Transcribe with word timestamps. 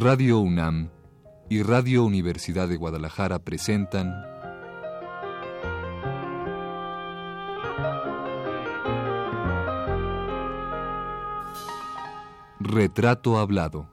Radio 0.00 0.38
UNAM 0.38 0.90
y 1.50 1.64
Radio 1.64 2.04
Universidad 2.04 2.68
de 2.68 2.76
Guadalajara 2.76 3.40
presentan 3.40 4.14
Retrato 12.60 13.38
Hablado. 13.38 13.90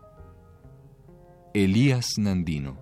Elías 1.56 2.20
Nandino. 2.20 2.78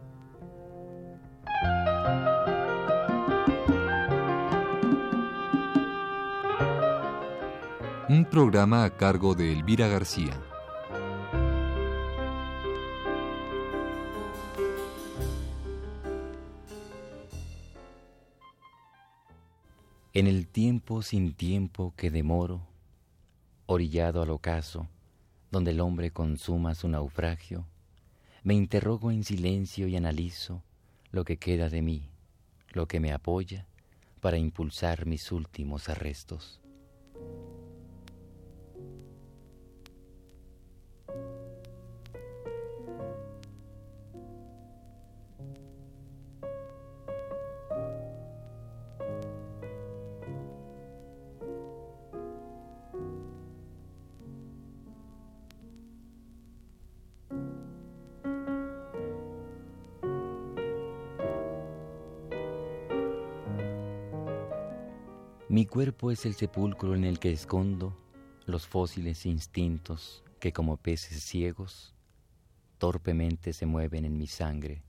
Un 8.09 8.27
programa 8.29 8.83
a 8.83 8.97
cargo 8.97 9.33
de 9.33 9.53
Elvira 9.53 9.87
García. 9.87 10.52
En 20.15 20.27
el 20.27 20.45
tiempo 20.47 21.01
sin 21.01 21.33
tiempo 21.33 21.95
que 21.97 22.11
demoro, 22.11 22.61
orillado 23.65 24.21
al 24.21 24.29
ocaso, 24.29 24.87
donde 25.49 25.71
el 25.71 25.79
hombre 25.79 26.11
consuma 26.11 26.75
su 26.75 26.87
naufragio, 26.87 27.65
me 28.43 28.53
interrogo 28.53 29.09
en 29.09 29.23
silencio 29.23 29.87
y 29.87 29.95
analizo 29.95 30.61
lo 31.09 31.25
que 31.25 31.37
queda 31.37 31.69
de 31.69 31.81
mí, 31.81 32.11
lo 32.73 32.87
que 32.87 32.99
me 32.99 33.11
apoya 33.11 33.65
para 34.21 34.37
impulsar 34.37 35.07
mis 35.07 35.31
últimos 35.31 35.89
arrestos. 35.89 36.59
Es 66.11 66.25
el 66.25 66.35
sepulcro 66.35 66.95
en 66.95 67.03
el 67.03 67.19
que 67.19 67.31
escondo 67.31 67.97
los 68.45 68.67
fósiles 68.67 69.25
instintos 69.25 70.23
que 70.39 70.51
como 70.51 70.77
peces 70.77 71.23
ciegos 71.23 71.93
torpemente 72.77 73.53
se 73.53 73.65
mueven 73.65 74.05
en 74.05 74.17
mi 74.17 74.27
sangre. 74.27 74.83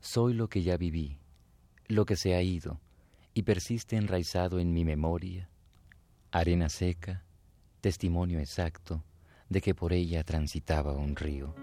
Soy 0.00 0.34
lo 0.34 0.48
que 0.48 0.62
ya 0.62 0.76
viví, 0.76 1.18
lo 1.88 2.04
que 2.04 2.16
se 2.16 2.34
ha 2.34 2.42
ido 2.42 2.80
y 3.32 3.42
persiste 3.42 3.96
enraizado 3.96 4.58
en 4.58 4.72
mi 4.72 4.84
memoria, 4.84 5.48
arena 6.30 6.68
seca, 6.68 7.24
testimonio 7.80 8.38
exacto 8.38 9.02
de 9.48 9.60
que 9.60 9.74
por 9.74 9.92
ella 9.92 10.24
transitaba 10.24 10.92
un 10.92 11.16
río. 11.16 11.54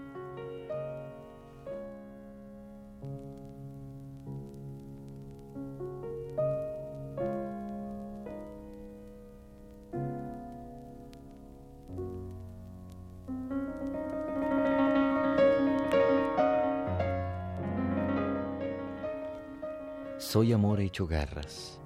Amor 20.52 20.80
hecho 20.80 21.06
garras, 21.06 21.80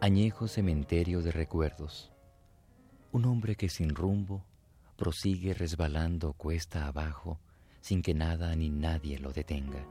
añejo 0.00 0.48
cementerio 0.48 1.22
de 1.22 1.32
recuerdos, 1.32 2.12
un 3.10 3.24
hombre 3.24 3.56
que 3.56 3.70
sin 3.70 3.94
rumbo 3.94 4.44
prosigue 4.96 5.54
resbalando 5.54 6.34
cuesta 6.34 6.86
abajo 6.86 7.40
sin 7.80 8.02
que 8.02 8.12
nada 8.12 8.54
ni 8.54 8.68
nadie 8.68 9.18
lo 9.18 9.32
detenga. 9.32 9.86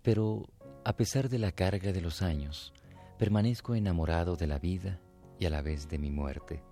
Pero 0.00 0.46
a 0.86 0.96
pesar 0.96 1.30
de 1.30 1.38
la 1.38 1.50
carga 1.50 1.92
de 1.92 2.02
los 2.02 2.20
años, 2.20 2.74
permanezco 3.18 3.74
enamorado 3.74 4.36
de 4.36 4.46
la 4.46 4.58
vida 4.58 5.00
y 5.38 5.46
a 5.46 5.50
la 5.50 5.62
vez 5.62 5.88
de 5.88 5.98
mi 5.98 6.10
muerte, 6.10 6.62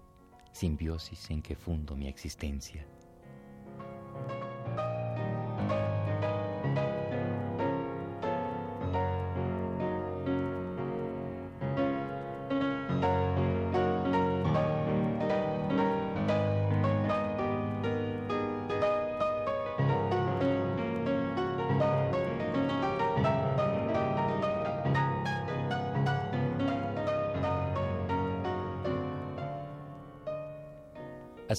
simbiosis 0.52 1.30
en 1.30 1.40
que 1.40 1.56
fundo 1.56 1.96
mi 1.96 2.08
existencia. 2.08 2.86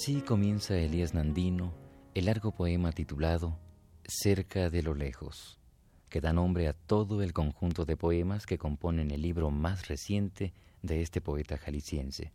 Así 0.04 0.20
comienza 0.20 0.76
Elías 0.76 1.14
Nandino 1.14 1.74
el 2.14 2.26
largo 2.26 2.52
poema 2.52 2.92
titulado 2.92 3.58
Cerca 4.04 4.70
de 4.70 4.84
lo 4.84 4.96
lejos, 4.96 5.62
que 6.10 6.20
da 6.20 6.34
nombre 6.34 6.68
a 6.68 6.74
todo 6.74 7.22
el 7.22 7.32
conjunto 7.32 7.86
de 7.86 7.96
poemas 7.96 8.46
que 8.46 8.58
componen 8.58 9.12
el 9.12 9.22
libro 9.22 9.50
más 9.50 9.88
reciente 9.88 10.52
de 10.82 11.02
este 11.02 11.22
poeta 11.22 11.58
jalisciense. 11.58 12.34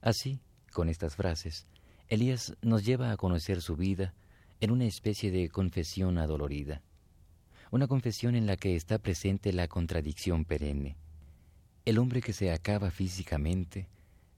Así, 0.00 0.40
con 0.72 0.88
estas 0.88 1.14
frases, 1.14 1.68
Elías 2.08 2.56
nos 2.60 2.84
lleva 2.84 3.12
a 3.12 3.16
conocer 3.16 3.62
su 3.62 3.76
vida 3.76 4.12
en 4.60 4.72
una 4.72 4.86
especie 4.86 5.30
de 5.30 5.50
confesión 5.50 6.18
adolorida, 6.18 6.82
una 7.70 7.86
confesión 7.86 8.34
en 8.34 8.46
la 8.48 8.56
que 8.56 8.74
está 8.74 8.98
presente 8.98 9.52
la 9.52 9.68
contradicción 9.68 10.44
perenne, 10.44 10.96
el 11.84 11.98
hombre 11.98 12.20
que 12.20 12.32
se 12.32 12.50
acaba 12.50 12.90
físicamente, 12.90 13.86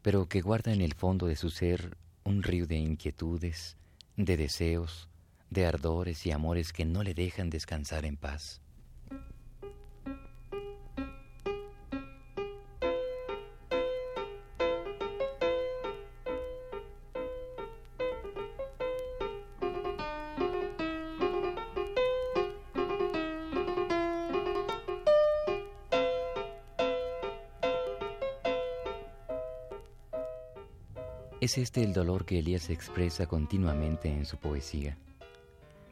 pero 0.03 0.28
que 0.28 0.42
guarda 0.42 0.75
en 0.75 0.82
el 0.82 0.92
fondo 0.92 1.26
de 1.26 1.36
su 1.36 1.48
ser 1.48 1.97
un 2.25 2.42
río 2.42 2.66
de 2.66 2.76
inquietudes, 2.76 3.76
de 4.16 4.36
deseos, 4.36 5.08
de 5.50 5.66
ardores 5.66 6.26
y 6.26 6.31
amores 6.31 6.72
que 6.72 6.84
no 6.84 7.03
le 7.03 7.14
dejan 7.14 7.50
descansar 7.50 8.04
en 8.04 8.16
paz. 8.16 8.60
Es 31.41 31.57
este 31.57 31.83
el 31.83 31.95
dolor 31.95 32.27
que 32.27 32.39
Elías 32.39 32.69
expresa 32.69 33.27
continuamente 33.27 34.10
en 34.10 34.27
su 34.27 34.37
poesía. 34.37 34.98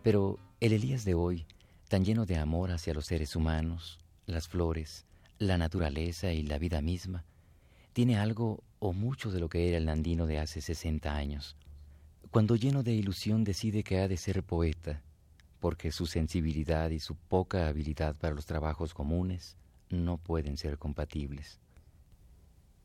Pero 0.02 0.38
el 0.60 0.74
Elías 0.74 1.06
de 1.06 1.14
hoy, 1.14 1.46
tan 1.88 2.04
lleno 2.04 2.26
de 2.26 2.36
amor 2.36 2.70
hacia 2.70 2.92
los 2.92 3.06
seres 3.06 3.34
humanos, 3.34 3.98
las 4.26 4.46
flores, 4.46 5.06
la 5.38 5.56
naturaleza 5.56 6.34
y 6.34 6.42
la 6.42 6.58
vida 6.58 6.82
misma, 6.82 7.24
tiene 7.94 8.18
algo 8.18 8.62
o 8.78 8.92
mucho 8.92 9.30
de 9.30 9.40
lo 9.40 9.48
que 9.48 9.68
era 9.68 9.78
el 9.78 9.86
Nandino 9.86 10.26
de 10.26 10.38
hace 10.38 10.60
60 10.60 11.16
años, 11.16 11.56
cuando 12.30 12.54
lleno 12.54 12.82
de 12.82 12.92
ilusión 12.92 13.42
decide 13.42 13.82
que 13.82 14.00
ha 14.00 14.06
de 14.06 14.18
ser 14.18 14.42
poeta, 14.42 15.00
porque 15.60 15.92
su 15.92 16.04
sensibilidad 16.04 16.90
y 16.90 17.00
su 17.00 17.14
poca 17.14 17.68
habilidad 17.68 18.16
para 18.16 18.34
los 18.34 18.44
trabajos 18.44 18.92
comunes 18.92 19.56
no 19.88 20.18
pueden 20.18 20.58
ser 20.58 20.76
compatibles. 20.76 21.58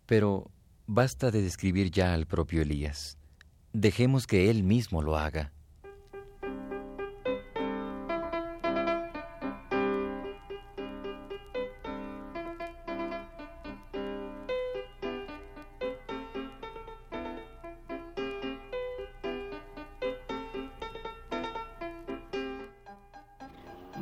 Pero 0.05 0.49
Basta 0.85 1.31
de 1.31 1.41
describir 1.41 1.91
ya 1.91 2.13
al 2.13 2.27
propio 2.27 2.61
Elías. 2.61 3.17
Dejemos 3.71 4.27
que 4.27 4.49
él 4.49 4.63
mismo 4.63 5.01
lo 5.01 5.17
haga. 5.17 5.53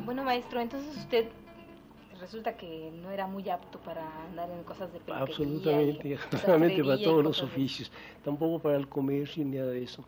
Bueno, 0.04 0.24
maestro, 0.24 0.60
entonces 0.60 0.96
usted 0.96 1.28
resulta 2.22 2.56
que 2.56 2.92
no 3.02 3.10
era 3.10 3.26
muy 3.26 3.50
apto 3.50 3.80
para 3.80 4.02
andar 4.26 4.48
en 4.48 4.62
cosas 4.62 4.92
de 4.92 5.00
peluquería 5.00 5.24
Absolutamente, 5.24 6.14
absolutamente 6.14 6.84
para 6.84 7.02
todos 7.02 7.24
los 7.24 7.42
oficios, 7.42 7.90
tampoco 8.24 8.60
para 8.60 8.76
el 8.76 8.88
comercio 8.88 9.44
ni 9.44 9.56
nada 9.58 9.72
de 9.72 9.82
eso. 9.82 10.04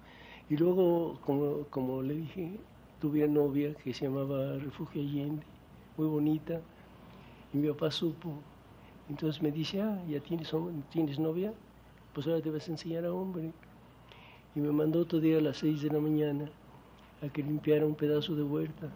Y 0.49 0.57
luego, 0.57 1.19
como, 1.23 1.65
como 1.71 2.03
le 2.03 2.15
dije, 2.15 2.53
tuve 3.01 3.25
una 3.25 3.35
novia 3.35 3.75
que 3.75 3.93
se 3.93 4.05
llamaba 4.05 4.59
Refugio 4.59 5.03
Allende, 5.03 5.45
muy 5.97 6.07
bonita, 6.07 6.61
y 7.53 7.57
mi 7.59 7.69
papá 7.69 7.91
supo. 7.91 8.39
Entonces 9.11 9.43
me 9.43 9.51
dice, 9.51 9.83
ah, 9.83 10.01
ya 10.09 10.21
tienes, 10.21 10.53
tienes 10.91 11.19
novia, 11.19 11.53
pues 12.13 12.29
ahora 12.29 12.41
te 12.41 12.51
vas 12.51 12.69
a 12.69 12.71
enseñar 12.71 13.05
a 13.07 13.13
hombre. 13.13 13.51
Y 14.55 14.61
me 14.61 14.71
mandó 14.71 15.01
otro 15.01 15.19
día 15.19 15.39
a 15.39 15.41
las 15.41 15.59
seis 15.59 15.83
de 15.83 15.91
la 15.91 15.99
mañana 15.99 16.49
a 17.23 17.29
que 17.29 17.43
limpiara 17.43 17.85
un 17.85 17.97
pedazo 17.97 18.37
de 18.37 18.45
huerta. 18.45 18.93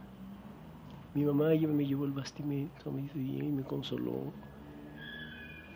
Mi 1.15 1.25
mamá 1.25 1.55
ya 1.55 1.69
me 1.69 1.87
llevó 1.87 2.05
el 2.05 2.13
bastimento, 2.13 2.91
me 2.93 3.03
hizo 3.03 3.19
bien, 3.19 3.57
me 3.57 3.63
consoló. 3.63 4.33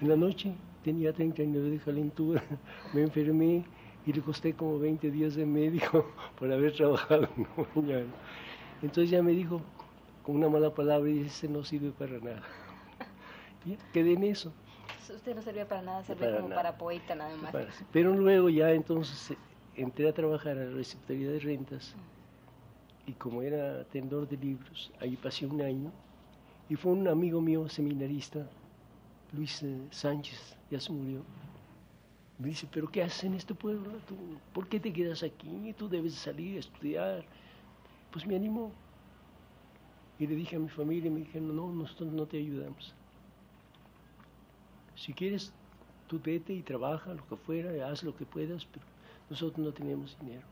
En 0.00 0.08
la 0.08 0.17
noche 0.17 0.55
tenía 0.84 1.12
39 1.12 1.70
de 1.70 1.79
calentura, 1.79 2.43
me 2.93 3.02
enfermé 3.02 3.64
y 4.05 4.12
le 4.12 4.20
costé 4.20 4.52
como 4.52 4.79
20 4.79 5.11
días 5.11 5.34
de 5.34 5.46
médico 5.46 6.06
por 6.38 6.52
haber 6.52 6.75
trabajado 6.75 7.29
en 7.37 7.43
la 7.44 7.67
mañana. 7.75 8.12
Entonces 8.82 9.11
ya 9.11 9.23
me 9.23 9.32
dijo, 9.32 9.61
con 10.23 10.37
una 10.37 10.49
mala 10.49 10.75
palabra, 10.75 11.08
y 11.08 11.23
dice, 11.25 11.49
no 11.49 11.64
sirve 11.64 11.90
para 11.90 12.19
nada. 12.19 12.43
Y 13.64 13.79
quedé 13.93 14.14
en 14.14 14.25
eso. 14.25 14.52
Usted 15.08 15.37
no 15.37 15.43
servía 15.43 15.69
para 15.69 15.82
nada, 15.82 16.02
servía 16.02 16.37
como 16.37 16.49
para 16.49 16.76
poeta 16.76 17.14
nada 17.14 17.37
más. 17.37 17.55
pero 17.93 18.12
luego 18.12 18.49
ya 18.49 18.73
entonces 18.73 19.37
entré 19.76 20.08
a 20.08 20.12
trabajar 20.12 20.58
a 20.58 20.64
la 20.64 20.70
receptoría 20.70 21.31
de 21.31 21.38
rentas 21.38 21.94
y 23.12 23.14
como 23.14 23.42
era 23.42 23.84
tendor 23.84 24.26
de 24.26 24.38
libros, 24.38 24.90
ahí 24.98 25.16
pasé 25.16 25.44
un 25.44 25.60
año 25.60 25.92
y 26.70 26.76
fue 26.76 26.92
un 26.92 27.06
amigo 27.06 27.42
mío 27.42 27.68
seminarista, 27.68 28.48
Luis 29.32 29.62
eh, 29.62 29.86
Sánchez, 29.90 30.56
ya 30.70 30.80
se 30.80 30.90
murió. 30.90 31.22
Me 32.38 32.48
dice, 32.48 32.66
pero 32.72 32.90
¿qué 32.90 33.02
haces 33.02 33.24
en 33.24 33.34
este 33.34 33.54
pueblo? 33.54 33.90
¿Por 34.54 34.66
qué 34.66 34.80
te 34.80 34.92
quedas 34.92 35.22
aquí? 35.22 35.74
Tú 35.76 35.90
debes 35.90 36.14
salir 36.14 36.56
a 36.56 36.60
estudiar. 36.60 37.24
Pues 38.10 38.26
me 38.26 38.34
animó. 38.34 38.72
Y 40.18 40.26
le 40.26 40.34
dije 40.34 40.56
a 40.56 40.58
mi 40.58 40.68
familia, 40.68 41.10
me 41.10 41.20
dijeron, 41.20 41.54
no, 41.54 41.70
nosotros 41.70 42.10
no 42.12 42.24
te 42.26 42.38
ayudamos. 42.38 42.94
Si 44.96 45.12
quieres, 45.12 45.52
tú 46.06 46.18
vete 46.18 46.54
y 46.54 46.62
trabaja, 46.62 47.12
lo 47.12 47.26
que 47.28 47.36
fuera, 47.36 47.90
haz 47.90 48.02
lo 48.02 48.16
que 48.16 48.24
puedas, 48.24 48.64
pero 48.64 48.86
nosotros 49.28 49.58
no 49.66 49.72
tenemos 49.72 50.16
dinero. 50.18 50.46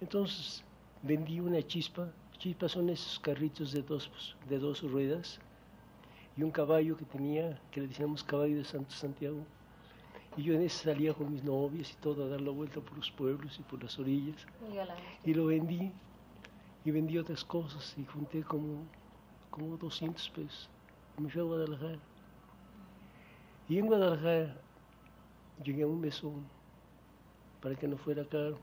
Entonces 0.00 0.64
vendí 1.02 1.40
una 1.40 1.62
chispa. 1.62 2.10
Chispas 2.38 2.72
son 2.72 2.88
esos 2.88 3.18
carritos 3.20 3.72
de 3.72 3.82
dos, 3.82 4.10
de 4.48 4.58
dos 4.58 4.82
ruedas 4.82 5.38
y 6.36 6.42
un 6.42 6.50
caballo 6.50 6.96
que 6.96 7.04
tenía, 7.04 7.60
que 7.70 7.80
le 7.80 7.88
decíamos 7.88 8.24
caballo 8.24 8.56
de 8.56 8.64
Santo 8.64 8.92
Santiago. 8.92 9.44
Y 10.36 10.44
yo 10.44 10.54
en 10.54 10.62
ese 10.62 10.84
salía 10.84 11.12
con 11.12 11.32
mis 11.32 11.42
novias 11.42 11.92
y 11.92 11.96
todo 11.96 12.24
a 12.24 12.28
dar 12.28 12.40
la 12.40 12.50
vuelta 12.50 12.80
por 12.80 12.96
los 12.96 13.10
pueblos 13.10 13.58
y 13.58 13.62
por 13.62 13.82
las 13.82 13.98
orillas. 13.98 14.46
Y 15.24 15.34
lo 15.34 15.46
vendí 15.46 15.92
y 16.84 16.90
vendí 16.90 17.18
otras 17.18 17.44
cosas 17.44 17.94
y 17.98 18.04
junté 18.04 18.42
como, 18.42 18.84
como 19.50 19.76
200 19.76 20.30
pesos. 20.30 20.70
Y 21.18 21.22
me 21.22 21.30
fui 21.30 21.40
a 21.40 21.44
Guadalajara. 21.44 21.98
Y 23.68 23.78
en 23.78 23.86
Guadalajara 23.86 24.56
llegué 25.62 25.82
a 25.82 25.86
un 25.86 26.00
mesón 26.00 26.46
para 27.60 27.74
que 27.74 27.86
no 27.86 27.96
fuera 27.98 28.24
caro. 28.24 28.58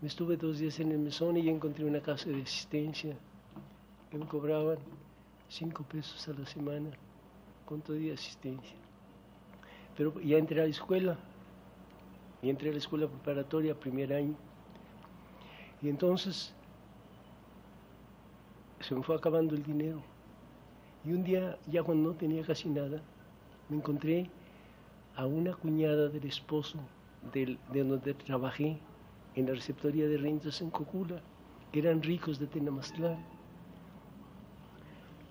Me 0.00 0.08
estuve 0.08 0.38
dos 0.38 0.58
días 0.58 0.80
en 0.80 0.92
el 0.92 0.98
mesón 0.98 1.36
y 1.36 1.46
encontré 1.50 1.84
una 1.84 2.00
casa 2.00 2.30
de 2.30 2.40
asistencia 2.40 3.14
que 4.10 4.16
me 4.16 4.26
cobraban 4.26 4.78
cinco 5.46 5.82
pesos 5.82 6.26
a 6.26 6.32
la 6.32 6.46
semana 6.46 6.90
con 7.66 7.82
todo 7.82 7.96
de 7.96 8.14
asistencia. 8.14 8.76
Pero 9.98 10.18
ya 10.20 10.38
entré 10.38 10.58
a 10.62 10.64
la 10.64 10.70
escuela, 10.70 11.18
y 12.40 12.48
entré 12.48 12.70
a 12.70 12.72
la 12.72 12.78
escuela 12.78 13.08
preparatoria 13.08 13.78
primer 13.78 14.14
año. 14.14 14.34
Y 15.82 15.90
entonces 15.90 16.54
se 18.80 18.94
me 18.94 19.02
fue 19.02 19.16
acabando 19.16 19.54
el 19.54 19.62
dinero. 19.62 20.00
Y 21.04 21.12
un 21.12 21.22
día, 21.24 21.58
ya 21.66 21.82
cuando 21.82 22.08
no 22.08 22.16
tenía 22.16 22.42
casi 22.42 22.70
nada, 22.70 23.02
me 23.68 23.76
encontré 23.76 24.30
a 25.14 25.26
una 25.26 25.52
cuñada 25.52 26.08
del 26.08 26.24
esposo 26.24 26.78
de 27.34 27.58
donde 27.84 28.14
trabajé 28.14 28.78
en 29.34 29.46
la 29.46 29.54
receptoría 29.54 30.06
de 30.08 30.18
rentas 30.18 30.60
en 30.60 30.70
Cocula, 30.70 31.22
que 31.70 31.80
eran 31.80 32.02
ricos 32.02 32.38
de 32.38 32.46
Tenamastlán. 32.48 33.26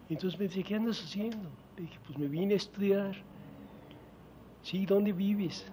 Entonces 0.10 0.38
me 0.40 0.48
dice, 0.48 0.64
¿qué 0.64 0.76
andas 0.76 1.02
haciendo? 1.02 1.50
Le 1.78 1.84
dije, 1.84 2.00
pues 2.06 2.18
me 2.18 2.28
vine 2.28 2.54
a 2.56 2.58
estudiar. 2.58 3.16
Sí, 4.62 4.86
¿dónde 4.86 5.12
vives? 5.12 5.66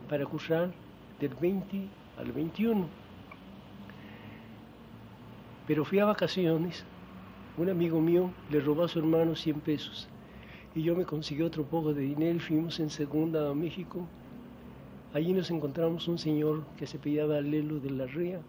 para 0.07 0.25
cursar 0.25 0.71
del 1.19 1.35
20 1.35 1.89
al 2.17 2.31
21 2.31 2.87
pero 5.69 5.85
fui 5.85 5.99
a 5.99 6.05
vacaciones, 6.05 6.83
un 7.55 7.69
amigo 7.69 8.01
mío 8.01 8.31
le 8.49 8.59
robó 8.59 8.85
a 8.85 8.87
su 8.87 8.97
hermano 8.97 9.35
100 9.35 9.59
pesos 9.59 10.09
y 10.73 10.81
yo 10.81 10.95
me 10.95 11.05
conseguí 11.05 11.43
otro 11.43 11.63
poco 11.63 11.93
de 11.93 12.01
dinero 12.01 12.37
y 12.37 12.39
fuimos 12.39 12.79
en 12.79 12.89
segunda 12.89 13.47
a 13.47 13.53
México. 13.53 14.07
Allí 15.13 15.33
nos 15.33 15.49
encontramos 15.49 16.07
un 16.07 16.19
señor 16.19 16.63
que 16.77 16.85
se 16.85 16.99
pillaba 16.99 17.41
Lelo 17.41 17.79
de 17.79 17.89
la 17.89 18.05
Ría 18.05 18.41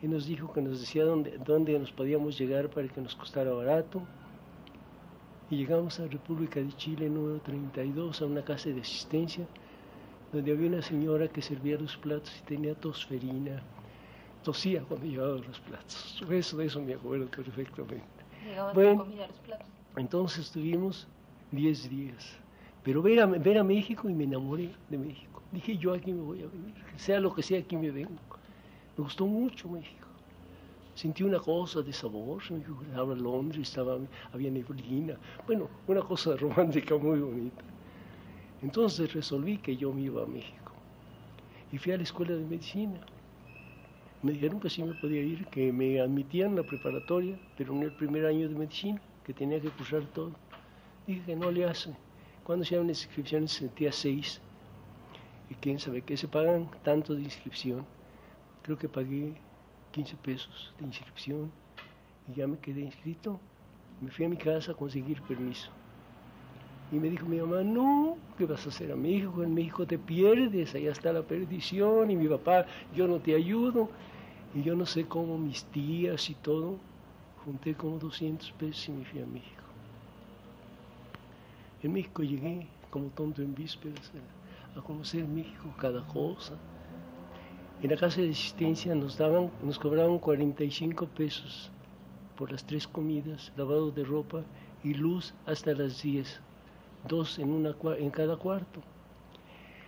y 0.00 0.06
nos 0.06 0.26
dijo 0.26 0.52
que 0.52 0.62
nos 0.62 0.80
decía 0.80 1.04
dónde, 1.04 1.38
dónde 1.44 1.76
nos 1.78 1.90
podíamos 1.90 2.38
llegar 2.38 2.70
para 2.70 2.86
que 2.86 3.00
nos 3.00 3.16
costara 3.16 3.52
barato. 3.52 4.02
Y 5.50 5.56
llegamos 5.56 5.98
a 5.98 6.06
República 6.06 6.60
de 6.60 6.72
Chile 6.76 7.10
número 7.10 7.40
32 7.40 8.22
a 8.22 8.26
una 8.26 8.44
casa 8.44 8.70
de 8.70 8.80
asistencia 8.80 9.44
donde 10.32 10.52
había 10.52 10.68
una 10.68 10.82
señora 10.82 11.28
que 11.28 11.42
servía 11.42 11.76
los 11.78 11.96
platos 11.96 12.32
y 12.40 12.42
tenía 12.44 12.74
tosferina, 12.74 13.60
tosía 14.42 14.82
cuando 14.82 15.06
llevaba 15.06 15.36
los 15.36 15.60
platos. 15.60 16.22
Eso, 16.30 16.56
de 16.56 16.66
eso 16.66 16.80
me 16.80 16.94
acuerdo 16.94 17.26
perfectamente. 17.26 18.06
Bueno, 18.72 19.04
los 19.04 19.38
platos. 19.40 19.66
entonces 19.96 20.46
estuvimos 20.46 21.06
10 21.50 21.90
días. 21.90 22.36
Pero 22.82 23.02
ver 23.02 23.20
a, 23.20 23.26
ver 23.26 23.58
a 23.58 23.64
México 23.64 24.08
y 24.08 24.14
me 24.14 24.24
enamoré 24.24 24.70
de 24.88 24.98
México. 24.98 25.31
Dije, 25.52 25.76
yo 25.76 25.92
aquí 25.92 26.12
me 26.12 26.22
voy 26.22 26.42
a 26.42 26.46
venir, 26.46 26.74
sea 26.96 27.20
lo 27.20 27.34
que 27.34 27.42
sea, 27.42 27.60
aquí 27.60 27.76
me 27.76 27.90
vengo. 27.90 28.10
Me 28.96 29.04
gustó 29.04 29.26
mucho 29.26 29.68
México. 29.68 30.08
Sentí 30.94 31.22
una 31.22 31.38
cosa 31.38 31.82
de 31.82 31.92
sabor, 31.92 32.42
estaba 32.42 33.14
Londres, 33.14 33.68
estaba, 33.68 33.98
había 34.32 34.50
neblina. 34.50 35.16
Bueno, 35.46 35.68
una 35.86 36.02
cosa 36.02 36.36
romántica 36.44 36.96
muy 36.96 37.20
bonita. 37.20 37.64
Entonces 38.62 39.12
resolví 39.12 39.58
que 39.58 39.76
yo 39.76 39.92
me 39.92 40.02
iba 40.02 40.22
a 40.22 40.26
México. 40.26 40.72
Y 41.70 41.78
fui 41.78 41.92
a 41.92 41.96
la 41.96 42.02
escuela 42.02 42.34
de 42.34 42.44
medicina 42.44 43.00
me 44.22 44.30
dijeron 44.30 44.60
que 44.60 44.70
sí 44.70 44.84
me 44.84 44.94
podía 44.94 45.20
ir, 45.20 45.46
que 45.46 45.72
me 45.72 46.00
admitían 46.00 46.54
la 46.54 46.62
preparatoria, 46.62 47.36
pero 47.56 47.74
en 47.74 47.82
el 47.82 47.92
primer 47.92 48.24
año 48.24 48.48
de 48.48 48.54
medicina, 48.54 49.02
que 49.24 49.34
tenía 49.34 49.60
que 49.60 49.68
cursar 49.70 50.04
todo. 50.14 50.30
Dije 51.08 51.22
que 51.26 51.34
no 51.34 51.50
le 51.50 51.64
hacen. 51.64 51.96
Cuando 52.44 52.64
se 52.64 52.76
llaman 52.76 52.90
inscripciones 52.90 53.50
sentía 53.50 53.90
seis. 53.90 54.40
Y 55.52 55.54
quién 55.56 55.78
sabe 55.78 56.00
qué 56.00 56.16
se 56.16 56.28
pagan 56.28 56.70
tanto 56.82 57.14
de 57.14 57.20
inscripción. 57.20 57.84
Creo 58.62 58.78
que 58.78 58.88
pagué 58.88 59.34
15 59.90 60.16
pesos 60.16 60.72
de 60.78 60.86
inscripción 60.86 61.52
y 62.26 62.36
ya 62.38 62.46
me 62.46 62.56
quedé 62.56 62.80
inscrito. 62.80 63.38
Me 64.00 64.10
fui 64.10 64.24
a 64.24 64.30
mi 64.30 64.38
casa 64.38 64.72
a 64.72 64.74
conseguir 64.74 65.20
permiso. 65.20 65.68
Y 66.90 66.96
me 66.96 67.10
dijo 67.10 67.26
mi 67.26 67.36
mamá, 67.36 67.62
no, 67.62 68.16
¿qué 68.38 68.46
vas 68.46 68.64
a 68.64 68.70
hacer 68.70 68.92
a 68.92 68.96
México? 68.96 69.42
En 69.42 69.52
México 69.52 69.86
te 69.86 69.98
pierdes, 69.98 70.74
allá 70.74 70.90
está 70.90 71.12
la 71.12 71.22
perdición. 71.22 72.10
Y 72.10 72.16
mi 72.16 72.28
papá, 72.28 72.64
yo 72.96 73.06
no 73.06 73.18
te 73.18 73.34
ayudo. 73.34 73.90
Y 74.54 74.62
yo 74.62 74.74
no 74.74 74.86
sé 74.86 75.04
cómo 75.04 75.36
mis 75.36 75.64
tías 75.64 76.30
y 76.30 76.34
todo, 76.34 76.78
junté 77.44 77.74
como 77.74 77.98
200 77.98 78.52
pesos 78.52 78.88
y 78.88 78.92
me 78.92 79.04
fui 79.04 79.20
a 79.20 79.26
México. 79.26 79.62
En 81.82 81.92
México 81.92 82.22
llegué 82.22 82.68
como 82.88 83.08
tonto 83.08 83.42
en 83.42 83.54
vísperas 83.54 84.10
a 84.76 84.80
conocer 84.80 85.24
México, 85.26 85.72
cada 85.78 86.06
cosa. 86.06 86.54
En 87.82 87.90
la 87.90 87.96
casa 87.96 88.20
de 88.20 88.30
asistencia 88.30 88.94
nos 88.94 89.18
daban, 89.18 89.50
nos 89.62 89.78
cobraban 89.78 90.18
45 90.18 91.06
pesos 91.08 91.70
por 92.36 92.50
las 92.52 92.64
tres 92.64 92.86
comidas, 92.86 93.52
lavado 93.56 93.90
de 93.90 94.04
ropa 94.04 94.42
y 94.84 94.94
luz 94.94 95.34
hasta 95.46 95.72
las 95.74 96.02
10, 96.02 96.40
dos 97.08 97.38
en, 97.38 97.52
una, 97.52 97.74
en 97.98 98.10
cada 98.10 98.36
cuarto. 98.36 98.80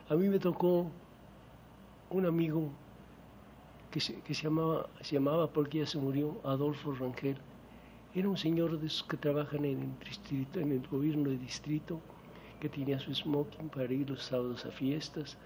A 0.08 0.14
mí 0.14 0.28
me 0.28 0.38
tocó 0.38 0.90
un 2.10 2.26
amigo 2.26 2.70
que 3.90 4.00
se, 4.00 4.20
que 4.22 4.34
se, 4.34 4.44
llamaba, 4.44 4.88
se 5.00 5.14
llamaba, 5.14 5.48
porque 5.48 5.78
ya 5.78 5.86
se 5.86 5.98
murió, 5.98 6.40
Adolfo 6.44 6.92
Rangel. 6.94 7.38
Era 8.14 8.28
un 8.28 8.36
señor 8.36 8.78
de 8.78 8.86
esos 8.86 9.04
que 9.04 9.16
trabajan 9.16 9.64
en 9.64 9.80
el, 9.80 9.98
distrito, 10.04 10.60
en 10.60 10.72
el 10.72 10.86
gobierno 10.88 11.30
de 11.30 11.38
distrito, 11.38 12.00
que 12.64 12.70
tenía 12.70 12.98
su 12.98 13.14
smoking 13.14 13.68
para 13.68 13.92
ir 13.92 14.08
los 14.08 14.22
sábados 14.22 14.64
a 14.64 14.70
fiestas. 14.70 15.36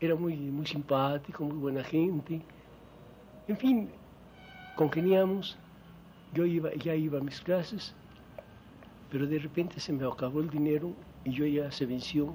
Era 0.00 0.14
muy, 0.14 0.34
muy 0.36 0.64
simpático, 0.64 1.44
muy 1.44 1.58
buena 1.58 1.84
gente. 1.84 2.40
En 3.46 3.58
fin, 3.58 3.90
congeniamos. 4.74 5.58
Yo 6.32 6.46
iba, 6.46 6.72
ya 6.76 6.94
iba 6.94 7.18
a 7.18 7.20
mis 7.20 7.42
clases, 7.42 7.94
pero 9.10 9.26
de 9.26 9.38
repente 9.38 9.80
se 9.80 9.92
me 9.92 10.06
acabó 10.06 10.40
el 10.40 10.48
dinero 10.48 10.94
y 11.24 11.32
yo 11.32 11.44
ya 11.44 11.70
se 11.70 11.84
venció 11.84 12.34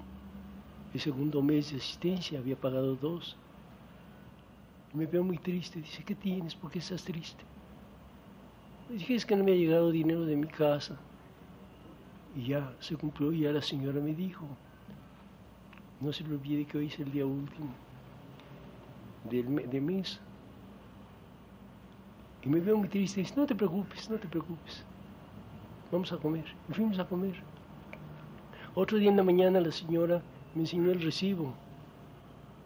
el 0.93 0.99
segundo 0.99 1.41
mes 1.41 1.71
de 1.71 1.77
asistencia, 1.77 2.37
había 2.37 2.57
pagado 2.57 2.95
dos. 2.95 3.35
Me 4.93 5.07
veo 5.07 5.23
muy 5.23 5.39
triste, 5.39 5.79
dice, 5.79 6.03
¿qué 6.03 6.13
tienes? 6.13 6.53
¿Por 6.53 6.69
qué 6.69 6.77
estás 6.77 7.03
triste? 7.03 7.43
Le 8.89 8.97
dije, 8.97 9.15
es 9.15 9.25
que 9.25 9.35
no 9.35 9.43
me 9.43 9.53
ha 9.53 9.55
llegado 9.55 9.89
dinero 9.89 10.25
de 10.25 10.35
mi 10.35 10.47
casa. 10.47 10.95
Y 12.35 12.47
ya 12.47 12.73
se 12.79 12.95
cumplió 12.95 13.31
y 13.31 13.41
ya 13.41 13.51
la 13.51 13.61
señora 13.61 13.99
me 14.01 14.13
dijo, 14.13 14.45
no 16.01 16.11
se 16.11 16.23
le 16.23 16.35
olvide 16.35 16.65
que 16.65 16.77
hoy 16.77 16.87
es 16.87 16.99
el 16.99 17.11
día 17.11 17.25
último 17.25 17.69
del 19.29 19.69
de 19.69 19.81
mes. 19.81 20.19
Y 22.43 22.49
me 22.49 22.59
veo 22.59 22.77
muy 22.77 22.87
triste 22.87 23.19
y 23.19 23.23
dice, 23.23 23.35
no 23.37 23.45
te 23.45 23.55
preocupes, 23.55 24.09
no 24.09 24.17
te 24.17 24.27
preocupes. 24.27 24.83
Vamos 25.91 26.11
a 26.11 26.17
comer. 26.17 26.45
Y 26.69 26.73
fuimos 26.73 26.99
a 26.99 27.07
comer. 27.07 27.35
Otro 28.75 28.97
día 28.97 29.09
en 29.09 29.17
la 29.17 29.23
mañana 29.23 29.59
la 29.59 29.71
señora 29.71 30.21
me 30.53 30.61
enseñó 30.61 30.91
el 30.91 31.01
recibo. 31.01 31.53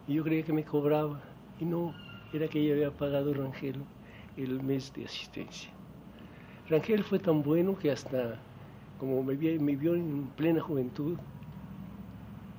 Y 0.08 0.16
yo 0.16 0.24
creía 0.24 0.44
que 0.44 0.54
me 0.54 0.66
cobraba. 0.66 1.22
Y 1.60 1.66
no, 1.66 1.94
era 2.34 2.48
que 2.48 2.60
ella 2.60 2.74
había 2.74 2.92
pagado 2.92 3.34
Rangel 3.34 3.84
el 4.38 4.62
mes 4.64 4.94
de 4.94 5.06
asistencia. 5.06 5.70
Rangel 6.70 7.04
fue 7.04 7.20
tan 7.20 7.42
bueno 7.42 7.78
que 7.78 7.92
hasta, 7.92 8.40
como 9.00 9.24
me, 9.24 9.36
me 9.36 9.76
vio 9.76 9.96
en 9.96 10.28
plena 10.36 10.62
juventud, 10.62 11.18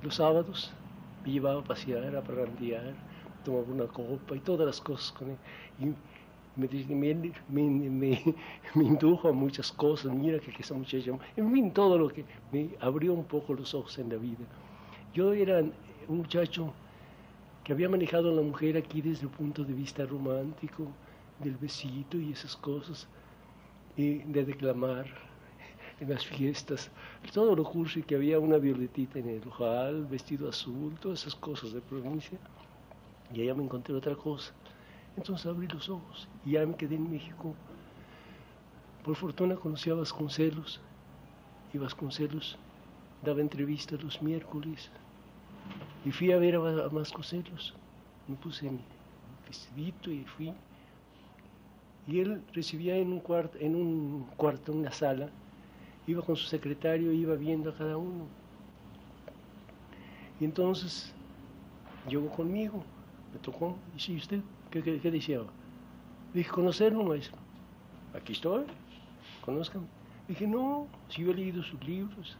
los 0.01 0.15
sábados 0.15 0.73
me 1.23 1.31
llevaba 1.31 1.61
a 1.61 1.63
pasear, 1.63 2.15
a 2.15 2.23
parrandear, 2.23 2.95
tomaba 3.45 3.65
una 3.71 3.85
copa 3.85 4.35
y 4.35 4.39
todas 4.39 4.65
las 4.65 4.81
cosas 4.81 5.11
con 5.11 5.29
él. 5.29 5.37
Y 5.79 5.93
me, 6.57 8.21
indujo 8.75 9.29
a 9.29 9.31
muchas 9.31 9.71
cosas, 9.71 10.13
mira 10.13 10.39
que, 10.39 10.51
que 10.51 10.61
esa 10.61 10.73
muchacha, 10.73 11.11
en 11.37 11.51
fin, 11.51 11.71
todo 11.71 11.97
lo 11.97 12.09
que 12.09 12.25
me 12.51 12.71
abrió 12.81 13.13
un 13.13 13.23
poco 13.23 13.53
los 13.53 13.73
ojos 13.73 13.97
en 13.99 14.09
la 14.09 14.17
vida. 14.17 14.45
Yo 15.13 15.33
era 15.33 15.59
un 15.59 16.17
muchacho 16.17 16.73
que 17.63 17.73
había 17.73 17.87
manejado 17.87 18.31
a 18.31 18.33
la 18.33 18.41
mujer 18.41 18.75
aquí 18.77 19.01
desde 19.01 19.23
el 19.23 19.29
punto 19.29 19.63
de 19.63 19.73
vista 19.73 20.05
romántico, 20.05 20.87
del 21.39 21.55
besito 21.55 22.17
y 22.17 22.31
esas 22.31 22.55
cosas, 22.55 23.07
y 23.95 24.19
de 24.19 24.45
declamar 24.45 25.30
en 26.01 26.09
las 26.09 26.25
fiestas, 26.25 26.89
todo 27.31 27.55
lo 27.55 27.63
cursi 27.63 28.01
que 28.01 28.15
había 28.15 28.39
una 28.39 28.57
violetita 28.57 29.19
en 29.19 29.29
el 29.29 29.47
ojal, 29.47 30.05
vestido 30.07 30.49
azul, 30.49 30.97
todas 30.99 31.21
esas 31.21 31.35
cosas 31.35 31.73
de 31.73 31.81
provincia, 31.81 32.39
y 33.31 33.41
allá 33.41 33.53
me 33.53 33.63
encontré 33.63 33.93
otra 33.93 34.15
cosa. 34.15 34.51
Entonces 35.15 35.45
abrí 35.45 35.67
los 35.67 35.89
ojos 35.89 36.27
y 36.43 36.51
ya 36.51 36.65
me 36.65 36.75
quedé 36.75 36.95
en 36.95 37.11
México. 37.11 37.53
Por 39.03 39.15
fortuna 39.15 39.55
conocí 39.55 39.91
a 39.91 39.93
Vasconcelos 39.93 40.81
y 41.73 41.77
Vasconcelos 41.77 42.57
daba 43.23 43.41
entrevistas 43.41 44.01
los 44.03 44.21
miércoles 44.21 44.89
y 46.03 46.11
fui 46.11 46.31
a 46.31 46.37
ver 46.37 46.55
a 46.55 46.59
Vasconcelos. 46.59 47.75
Me 48.27 48.35
puse 48.37 48.71
mi 48.71 48.79
vestidito 49.47 50.09
y 50.09 50.23
fui. 50.23 50.53
Y 52.07 52.19
él 52.19 52.41
recibía 52.53 52.95
en 52.97 53.13
un 53.13 53.19
cuarto, 53.19 53.57
en 53.59 53.75
un 53.75 54.25
cuarto, 54.35 54.71
una 54.71 54.91
sala, 54.91 55.29
iba 56.07 56.21
con 56.21 56.35
su 56.35 56.45
secretario, 56.45 57.11
iba 57.11 57.35
viendo 57.35 57.69
a 57.69 57.75
cada 57.75 57.97
uno. 57.97 58.25
Y 60.39 60.45
entonces 60.45 61.13
llegó 62.07 62.29
conmigo, 62.29 62.83
me 63.33 63.39
tocó, 63.39 63.75
y 63.95 63.99
si 63.99 64.15
usted 64.17 64.41
¿Qué, 64.71 64.81
qué, 64.81 64.99
qué? 65.01 65.11
Dije, 65.11 66.49
conocerlo, 66.49 67.03
maestro. 67.03 67.37
Aquí 68.13 68.31
estoy, 68.31 68.63
conózcame. 69.41 69.85
Dije, 70.29 70.47
no, 70.47 70.87
si 71.09 71.23
yo 71.23 71.31
he 71.31 71.33
leído 71.33 71.61
sus 71.61 71.83
libros, 71.83 72.37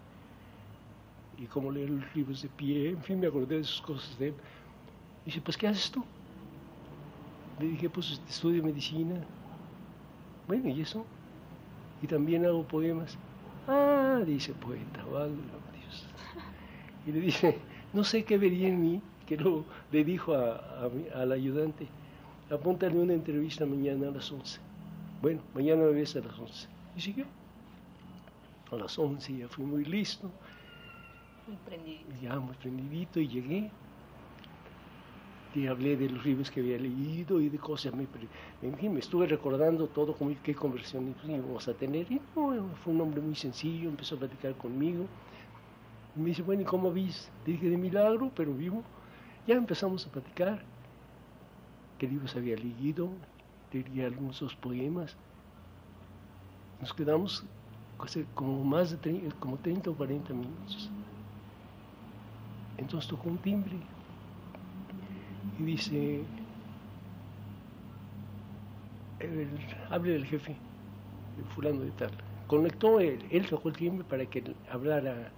y 1.37 1.45
cómo 1.45 1.71
leer 1.71 1.89
los 1.89 2.15
libros 2.15 2.41
de 2.41 2.47
pie, 2.47 2.89
en 2.91 3.03
fin, 3.03 3.19
me 3.19 3.27
acordé 3.27 3.57
de 3.57 3.63
sus 3.65 3.81
cosas 3.81 4.17
de 4.17 4.29
él. 4.29 4.35
Dice, 5.25 5.41
pues, 5.41 5.57
¿qué 5.57 5.67
haces 5.67 5.91
tú? 5.91 6.05
Le 7.59 7.67
dije, 7.67 7.89
pues, 7.89 8.21
estudio 8.29 8.63
medicina. 8.63 9.15
Bueno, 10.47 10.69
¿y 10.69 10.81
eso? 10.81 11.05
Y 12.01 12.07
también 12.07 12.45
hago 12.45 12.63
poemas. 12.63 13.17
Ah, 13.67 14.21
dice 14.25 14.53
poeta, 14.53 15.03
válgame 15.05 15.71
Dios. 15.79 16.05
Y 17.05 17.11
le 17.11 17.21
dice, 17.21 17.59
no 17.93 18.03
sé 18.03 18.23
qué 18.25 18.37
vería 18.37 18.69
en 18.69 18.81
mí, 18.81 19.01
que 19.25 19.37
lo, 19.37 19.65
le 19.91 20.03
dijo 20.03 20.33
a, 20.33 20.55
a, 20.55 21.21
al 21.21 21.31
ayudante 21.31 21.87
apúntale 22.51 22.99
una 22.99 23.13
entrevista 23.13 23.65
mañana 23.65 24.09
a 24.09 24.11
las 24.11 24.31
11. 24.31 24.59
Bueno, 25.21 25.41
mañana 25.53 25.83
me 25.83 25.91
ves 25.91 26.15
a 26.15 26.19
las 26.19 26.37
11. 26.37 26.67
Y 26.97 27.01
siguió. 27.01 27.25
A 28.71 28.75
las 28.75 28.97
11 28.97 29.37
ya 29.37 29.47
fui 29.47 29.65
muy 29.65 29.85
listo. 29.85 30.29
Muy 31.47 31.57
prendidito. 31.65 32.11
Ya 32.21 32.39
muy 32.39 32.55
prendidito 32.55 33.19
y 33.19 33.27
llegué. 33.27 33.71
Y 35.53 35.67
hablé 35.67 35.97
de 35.97 36.09
los 36.09 36.25
libros 36.25 36.49
que 36.49 36.61
había 36.61 36.77
leído 36.77 37.41
y 37.41 37.49
de 37.49 37.57
cosas. 37.57 37.93
Me, 37.93 38.07
fin, 38.77 38.93
me 38.93 38.99
estuve 38.99 39.27
recordando 39.27 39.87
todo, 39.87 40.13
como, 40.13 40.33
qué 40.41 40.55
conversación 40.55 41.13
íbamos 41.27 41.67
a 41.67 41.73
tener. 41.73 42.09
Y 42.09 42.21
no, 42.35 42.69
fue 42.83 42.93
un 42.93 43.01
hombre 43.01 43.21
muy 43.21 43.35
sencillo, 43.35 43.89
empezó 43.89 44.15
a 44.15 44.19
platicar 44.19 44.55
conmigo. 44.55 45.05
Me 46.15 46.25
dice, 46.25 46.41
bueno, 46.41 46.61
¿y 46.61 46.65
cómo 46.65 46.91
viste? 46.91 47.29
Dije, 47.45 47.69
de 47.69 47.77
milagro, 47.77 48.31
pero 48.35 48.53
vivo. 48.53 48.81
Ya 49.45 49.55
empezamos 49.55 50.05
a 50.07 50.11
platicar 50.11 50.63
qué 51.97 52.07
libros 52.07 52.35
había 52.35 52.55
leído, 52.55 53.09
leía 53.73 54.05
algunos 54.05 54.39
dos 54.39 54.55
poemas. 54.55 55.15
Nos 56.79 56.93
quedamos 56.93 57.43
como 58.33 58.63
más 58.63 58.91
de 58.91 58.97
30, 58.97 59.35
como 59.39 59.57
30 59.57 59.89
o 59.89 59.95
40 59.95 60.33
minutos. 60.33 60.89
Entonces 62.77 63.09
tocó 63.09 63.29
un 63.29 63.37
timbre 63.37 63.77
y 65.59 65.63
dice, 65.63 66.23
el, 69.19 69.49
hable 69.89 70.13
del 70.13 70.25
jefe, 70.25 70.55
el 71.37 71.45
fulano 71.53 71.81
de 71.81 71.91
tal. 71.91 72.11
Conectó, 72.47 72.99
él, 72.99 73.23
él 73.29 73.45
tocó 73.47 73.69
el 73.69 73.75
timbre 73.75 74.05
para 74.07 74.25
que 74.25 74.43
hablara 74.69 75.31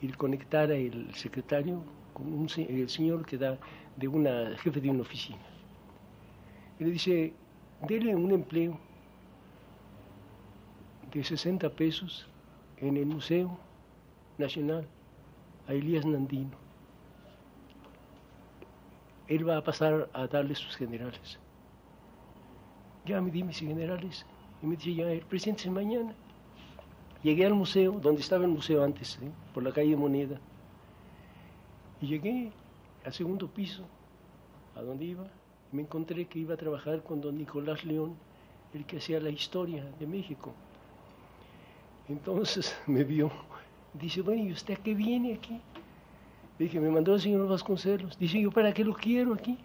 y 0.00 0.08
conectara 0.08 0.74
el 0.74 1.14
secretario 1.14 1.82
con 2.12 2.32
un, 2.32 2.48
el 2.56 2.88
señor 2.88 3.26
que 3.26 3.38
da 3.38 3.58
de 3.96 4.08
una 4.08 4.56
jefe 4.58 4.80
de 4.80 4.90
una 4.90 5.02
oficina 5.02 5.38
y 6.78 6.84
le 6.84 6.90
dice, 6.90 7.32
dele 7.86 8.14
un 8.14 8.32
empleo 8.32 8.78
de 11.12 11.22
60 11.22 11.70
pesos 11.70 12.26
en 12.78 12.96
el 12.96 13.06
Museo 13.06 13.56
Nacional 14.38 14.86
a 15.68 15.72
Elías 15.72 16.04
Nandino. 16.04 16.63
Él 19.28 19.48
va 19.48 19.56
a 19.56 19.64
pasar 19.64 20.08
a 20.12 20.26
darle 20.26 20.54
sus 20.54 20.76
generales. 20.76 21.38
Ya 23.06 23.20
me 23.20 23.30
di 23.30 23.42
mis 23.42 23.58
generales 23.58 24.26
y 24.62 24.66
me 24.66 24.76
dice, 24.76 24.94
ya, 24.94 25.10
el 25.10 25.24
presidente 25.26 25.70
mañana. 25.70 26.14
Llegué 27.22 27.46
al 27.46 27.54
museo, 27.54 27.92
donde 27.92 28.20
estaba 28.20 28.44
el 28.44 28.50
museo 28.50 28.84
antes, 28.84 29.18
¿eh? 29.22 29.30
por 29.54 29.62
la 29.62 29.72
calle 29.72 29.96
Moneda. 29.96 30.38
Y 32.02 32.06
llegué 32.06 32.52
al 33.04 33.12
segundo 33.14 33.48
piso, 33.48 33.84
a 34.76 34.82
donde 34.82 35.06
iba, 35.06 35.26
me 35.72 35.82
encontré 35.82 36.26
que 36.26 36.38
iba 36.38 36.54
a 36.54 36.56
trabajar 36.58 37.02
con 37.02 37.20
don 37.20 37.38
Nicolás 37.38 37.84
León, 37.84 38.16
el 38.74 38.84
que 38.84 38.98
hacía 38.98 39.20
la 39.20 39.30
historia 39.30 39.84
de 39.98 40.06
México. 40.06 40.52
Entonces 42.08 42.76
me 42.86 43.04
vio, 43.04 43.30
dice, 43.94 44.20
bueno, 44.20 44.42
¿y 44.42 44.52
usted 44.52 44.78
qué 44.78 44.94
viene 44.94 45.34
aquí? 45.34 45.60
Dije, 46.58 46.78
me 46.80 46.90
mandó 46.90 47.14
el 47.14 47.20
señor 47.20 47.48
Vasconcelos. 47.48 48.18
Dice, 48.18 48.40
¿yo 48.40 48.50
para 48.50 48.72
qué 48.72 48.84
lo 48.84 48.94
quiero 48.94 49.34
aquí? 49.34 49.58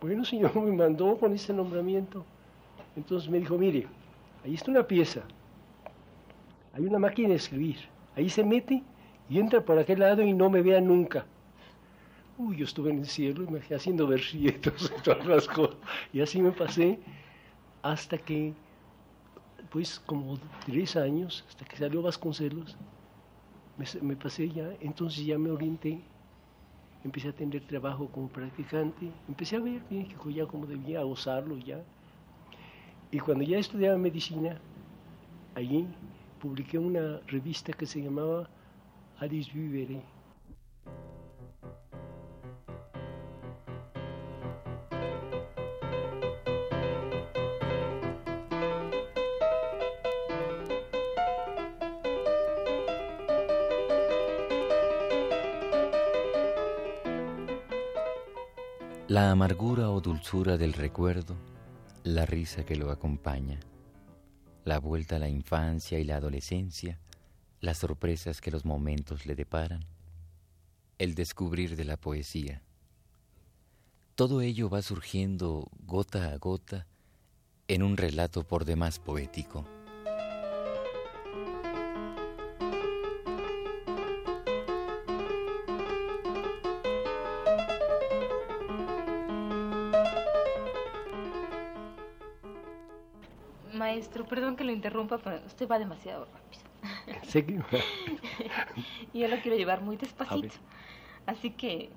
Bueno, 0.00 0.24
señor, 0.24 0.54
me 0.60 0.72
mandó 0.72 1.16
con 1.16 1.32
este 1.32 1.52
nombramiento. 1.52 2.24
Entonces 2.96 3.30
me 3.30 3.38
dijo, 3.38 3.56
mire, 3.56 3.86
ahí 4.44 4.54
está 4.54 4.70
una 4.70 4.86
pieza, 4.86 5.22
hay 6.74 6.84
una 6.84 6.98
máquina 6.98 7.30
de 7.30 7.36
escribir, 7.36 7.76
ahí 8.16 8.28
se 8.28 8.44
mete 8.44 8.82
y 9.30 9.38
entra 9.38 9.64
por 9.64 9.78
aquel 9.78 10.00
lado 10.00 10.22
y 10.22 10.32
no 10.32 10.50
me 10.50 10.60
vea 10.60 10.80
nunca. 10.80 11.24
Uy, 12.36 12.56
yo 12.56 12.64
estuve 12.64 12.90
en 12.90 12.98
el 12.98 13.06
cielo 13.06 13.44
y 13.44 13.46
me 13.46 13.60
fui 13.60 13.76
haciendo 13.76 14.06
versitos 14.06 14.92
y 14.98 15.02
todas 15.02 15.26
las 15.26 15.46
cosas. 15.46 15.76
Y 16.12 16.20
así 16.20 16.42
me 16.42 16.50
pasé 16.50 16.98
hasta 17.82 18.18
que 18.18 18.52
después, 19.58 20.00
como 20.00 20.38
tres 20.66 20.96
años, 20.96 21.44
hasta 21.48 21.64
que 21.64 21.76
salió 21.76 22.02
Vasconcelos, 22.02 22.76
me, 23.76 24.16
pasé 24.16 24.48
ya, 24.48 24.70
entonces 24.80 25.24
ya 25.24 25.38
me 25.38 25.50
orienté, 25.50 26.00
empecé 27.04 27.28
a 27.28 27.32
tener 27.32 27.66
trabajo 27.66 28.08
como 28.08 28.28
practicante, 28.28 29.10
empecé 29.28 29.56
a 29.56 29.60
ver 29.60 29.82
México 29.90 30.30
ya 30.30 30.46
como 30.46 30.66
debía 30.66 31.02
gozarlo 31.02 31.58
ya. 31.58 31.80
Y 33.10 33.18
cuando 33.18 33.44
ya 33.44 33.58
estudiaba 33.58 33.98
medicina, 33.98 34.58
allí 35.54 35.86
publiqué 36.40 36.78
una 36.78 37.20
revista 37.26 37.72
que 37.72 37.86
se 37.86 38.02
llamaba 38.02 38.48
Alice 39.18 39.50
Vivere. 39.52 40.00
La 59.12 59.30
amargura 59.30 59.90
o 59.90 60.00
dulzura 60.00 60.56
del 60.56 60.72
recuerdo, 60.72 61.36
la 62.02 62.24
risa 62.24 62.64
que 62.64 62.76
lo 62.76 62.90
acompaña, 62.90 63.60
la 64.64 64.78
vuelta 64.78 65.16
a 65.16 65.18
la 65.18 65.28
infancia 65.28 65.98
y 65.98 66.04
la 66.04 66.16
adolescencia, 66.16 66.98
las 67.60 67.76
sorpresas 67.76 68.40
que 68.40 68.50
los 68.50 68.64
momentos 68.64 69.26
le 69.26 69.34
deparan, 69.34 69.84
el 70.96 71.14
descubrir 71.14 71.76
de 71.76 71.84
la 71.84 71.98
poesía. 71.98 72.62
Todo 74.14 74.40
ello 74.40 74.70
va 74.70 74.80
surgiendo 74.80 75.68
gota 75.84 76.32
a 76.32 76.38
gota 76.38 76.86
en 77.68 77.82
un 77.82 77.98
relato 77.98 78.44
por 78.44 78.64
demás 78.64 78.98
poético. 78.98 79.66
Maestro, 93.74 94.24
perdón 94.26 94.56
que 94.56 94.64
lo 94.64 94.72
interrumpa, 94.72 95.18
pero 95.18 95.40
usted 95.46 95.68
va 95.68 95.78
demasiado 95.78 96.26
rápido. 96.26 97.64
Y 99.12 99.20
yo 99.20 99.28
lo 99.28 99.36
quiero 99.40 99.56
llevar 99.56 99.82
muy 99.82 99.96
despacito. 99.96 100.54
Así 101.26 101.50
que, 101.50 101.90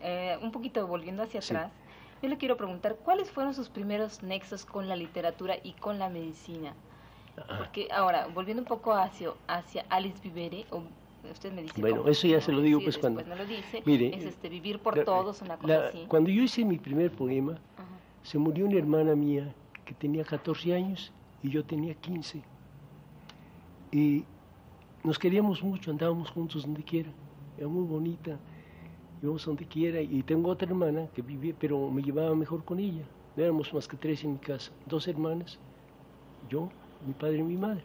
eh, 0.00 0.38
un 0.42 0.52
poquito 0.52 0.86
volviendo 0.86 1.22
hacia 1.22 1.42
Sí. 1.42 1.54
atrás, 1.54 1.72
yo 2.22 2.28
le 2.28 2.36
quiero 2.36 2.56
preguntar, 2.56 2.96
¿cuáles 2.96 3.30
fueron 3.30 3.54
sus 3.54 3.68
primeros 3.68 4.22
nexos 4.22 4.64
con 4.64 4.88
la 4.88 4.96
literatura 4.96 5.56
y 5.62 5.72
con 5.72 5.98
la 5.98 6.08
medicina? 6.08 6.74
Porque 7.56 7.88
ahora, 7.92 8.26
volviendo 8.34 8.62
un 8.62 8.66
poco 8.68 8.92
hacia, 8.92 9.30
hacia 9.46 9.84
Alice 9.90 10.18
Vivere, 10.22 10.66
o 10.70 10.82
usted 11.30 11.52
me 11.52 11.62
dice... 11.62 11.80
Bueno, 11.80 11.98
cómo, 11.98 12.08
eso 12.10 12.26
ya 12.26 12.36
¿no? 12.36 12.42
se 12.42 12.52
lo 12.52 12.60
digo, 12.60 12.80
Sí, 12.80 12.84
pues, 12.86 12.98
cuando- 12.98 13.24
me 13.24 13.36
lo 13.36 13.46
dice, 13.46 13.80
Mire, 13.84 14.14
es 14.16 14.24
este, 14.24 14.48
vivir 14.48 14.80
por 14.80 14.96
La- 14.96 15.04
todos, 15.04 15.40
una 15.42 15.56
cosa 15.56 15.78
la- 15.78 15.86
así. 15.88 16.04
Cuando 16.08 16.30
yo 16.30 16.42
hice 16.42 16.64
mi 16.64 16.78
primer 16.78 17.12
poema, 17.12 17.52
Ajá. 17.52 17.86
se 18.24 18.38
murió 18.38 18.66
una 18.66 18.76
hermana 18.78 19.14
mía 19.14 19.54
que 19.84 19.94
tenía 19.94 20.24
14 20.24 20.74
años 20.74 21.12
y 21.42 21.50
yo 21.50 21.64
tenía 21.64 21.94
15. 21.94 22.42
Y 23.92 24.24
nos 25.04 25.18
queríamos 25.18 25.62
mucho, 25.62 25.90
andábamos 25.90 26.30
juntos 26.30 26.62
donde 26.62 26.82
quiera. 26.82 27.10
Era 27.56 27.68
muy 27.68 27.84
bonita, 27.84 28.38
íbamos 29.22 29.44
donde 29.44 29.64
quiera. 29.64 30.00
Y 30.00 30.22
tengo 30.22 30.50
otra 30.50 30.68
hermana 30.68 31.08
que 31.14 31.22
vivía, 31.22 31.54
pero 31.58 31.90
me 31.90 32.02
llevaba 32.02 32.34
mejor 32.34 32.64
con 32.64 32.78
ella. 32.78 33.04
No 33.36 33.44
éramos 33.44 33.72
más 33.72 33.86
que 33.86 33.96
tres 33.96 34.24
en 34.24 34.32
mi 34.32 34.38
casa, 34.38 34.72
dos 34.86 35.06
hermanas, 35.06 35.58
yo, 36.50 36.68
mi 37.06 37.12
padre 37.12 37.38
y 37.38 37.42
mi 37.42 37.56
madre. 37.56 37.84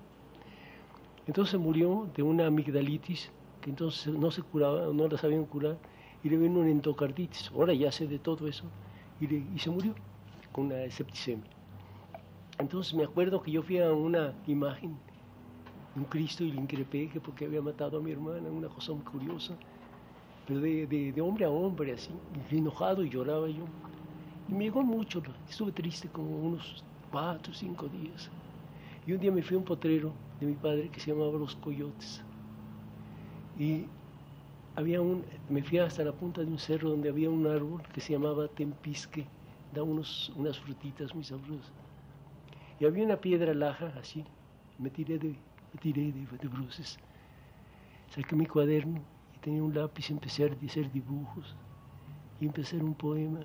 Entonces 1.27 1.59
murió 1.59 2.09
de 2.15 2.23
una 2.23 2.47
amigdalitis, 2.47 3.29
que 3.61 3.69
entonces 3.69 4.13
no 4.13 4.31
se 4.31 4.41
curaba, 4.41 4.87
no 4.91 5.07
la 5.07 5.17
sabían 5.17 5.45
curar, 5.45 5.77
y 6.23 6.29
le 6.29 6.37
vino 6.37 6.59
una 6.59 6.71
endocarditis. 6.71 7.51
Ahora 7.51 7.73
ya 7.73 7.91
sé 7.91 8.07
de 8.07 8.19
todo 8.19 8.47
eso, 8.47 8.65
y, 9.21 9.33
y 9.33 9.59
se 9.59 9.69
murió 9.69 9.93
con 10.51 10.65
una 10.65 10.89
septicemia. 10.89 11.49
Entonces 12.63 12.93
me 12.93 13.03
acuerdo 13.03 13.41
que 13.41 13.51
yo 13.51 13.61
fui 13.61 13.77
a 13.79 13.91
una 13.91 14.33
imagen 14.45 14.97
de 15.93 15.99
un 15.99 16.05
Cristo 16.05 16.45
y 16.45 16.51
le 16.53 16.61
increpé 16.61 17.09
que 17.09 17.19
porque 17.19 17.43
había 17.43 17.61
matado 17.61 17.97
a 17.97 18.01
mi 18.01 18.09
hermana, 18.09 18.49
una 18.49 18.69
cosa 18.69 18.93
muy 18.93 19.03
curiosa, 19.03 19.57
pero 20.45 20.61
de, 20.61 21.13
hombre 21.21 21.43
a 21.43 21.49
hombre, 21.49 21.91
así, 21.91 22.13
enojado 22.51 23.03
y 23.03 23.09
lloraba 23.09 23.49
yo. 23.49 23.65
Y 24.47 24.53
me 24.53 24.63
llegó 24.63 24.81
mucho, 24.81 25.21
estuve 25.49 25.73
triste 25.73 26.07
como 26.09 26.39
unos 26.39 26.85
cuatro 27.11 27.51
o 27.51 27.53
cinco 27.53 27.89
días. 27.89 28.31
Y 29.05 29.11
un 29.11 29.19
día 29.19 29.31
me 29.33 29.43
fui 29.43 29.55
a 29.55 29.59
un 29.59 29.65
potrero 29.65 30.13
de 30.39 30.45
mi 30.45 30.55
padre 30.55 30.89
que 30.89 31.01
se 31.01 31.11
llamaba 31.11 31.37
Los 31.37 31.55
Coyotes. 31.57 32.23
Y 33.57 33.85
había 34.75 35.01
un, 35.01 35.25
me 35.49 35.61
fui 35.63 35.79
hasta 35.79 36.05
la 36.05 36.13
punta 36.13 36.39
de 36.41 36.47
un 36.47 36.59
cerro 36.59 36.91
donde 36.91 37.09
había 37.09 37.29
un 37.29 37.45
árbol 37.45 37.83
que 37.93 37.99
se 37.99 38.13
llamaba 38.13 38.47
Tempisque, 38.47 39.27
da 39.69 39.83
unos, 39.83 40.29
unas 40.37 40.57
frutitas 40.59 41.13
muy 41.13 41.25
sabrosas. 41.25 41.82
Y 42.83 42.85
había 42.85 43.05
una 43.05 43.15
piedra 43.15 43.53
laja 43.53 43.93
así, 43.97 44.25
me 44.77 44.89
tiré 44.89 45.17
de, 45.17 45.29
me 45.29 45.79
tiré 45.79 46.11
de, 46.11 46.27
de 46.37 46.47
bruces. 46.49 46.99
Saqué 48.09 48.35
mi 48.35 48.45
cuaderno 48.45 48.99
y 49.33 49.39
tenía 49.39 49.63
un 49.63 49.73
lápiz, 49.73 50.09
empecé 50.09 50.43
a 50.43 50.47
hacer 50.47 50.91
dibujos 50.91 51.55
y 52.41 52.45
empecé 52.45 52.75
un 52.75 52.93
poema. 52.93 53.39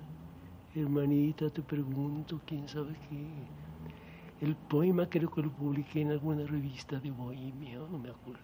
Hermanita, 0.75 1.49
te 1.49 1.61
pregunto, 1.61 2.41
quién 2.45 2.67
sabe 2.67 2.93
qué. 3.07 4.45
El 4.45 4.57
poema 4.57 5.07
creo 5.07 5.31
que 5.31 5.41
lo 5.41 5.51
publiqué 5.51 6.01
en 6.01 6.11
alguna 6.11 6.45
revista 6.45 6.99
de 6.99 7.09
Bohemia, 7.09 7.77
no 7.77 7.97
me 7.97 8.09
acuerdo. 8.09 8.43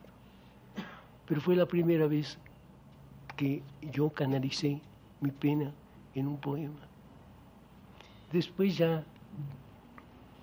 Pero 1.27 1.41
fue 1.41 1.57
la 1.57 1.65
primera 1.65 2.07
vez 2.07 2.39
que 3.35 3.61
yo 3.91 4.09
canalicé 4.11 4.79
mi 5.19 5.31
pena 5.31 5.73
en 6.13 6.25
un 6.25 6.37
poema. 6.37 6.87
Después 8.31 8.77
ya 8.77 9.03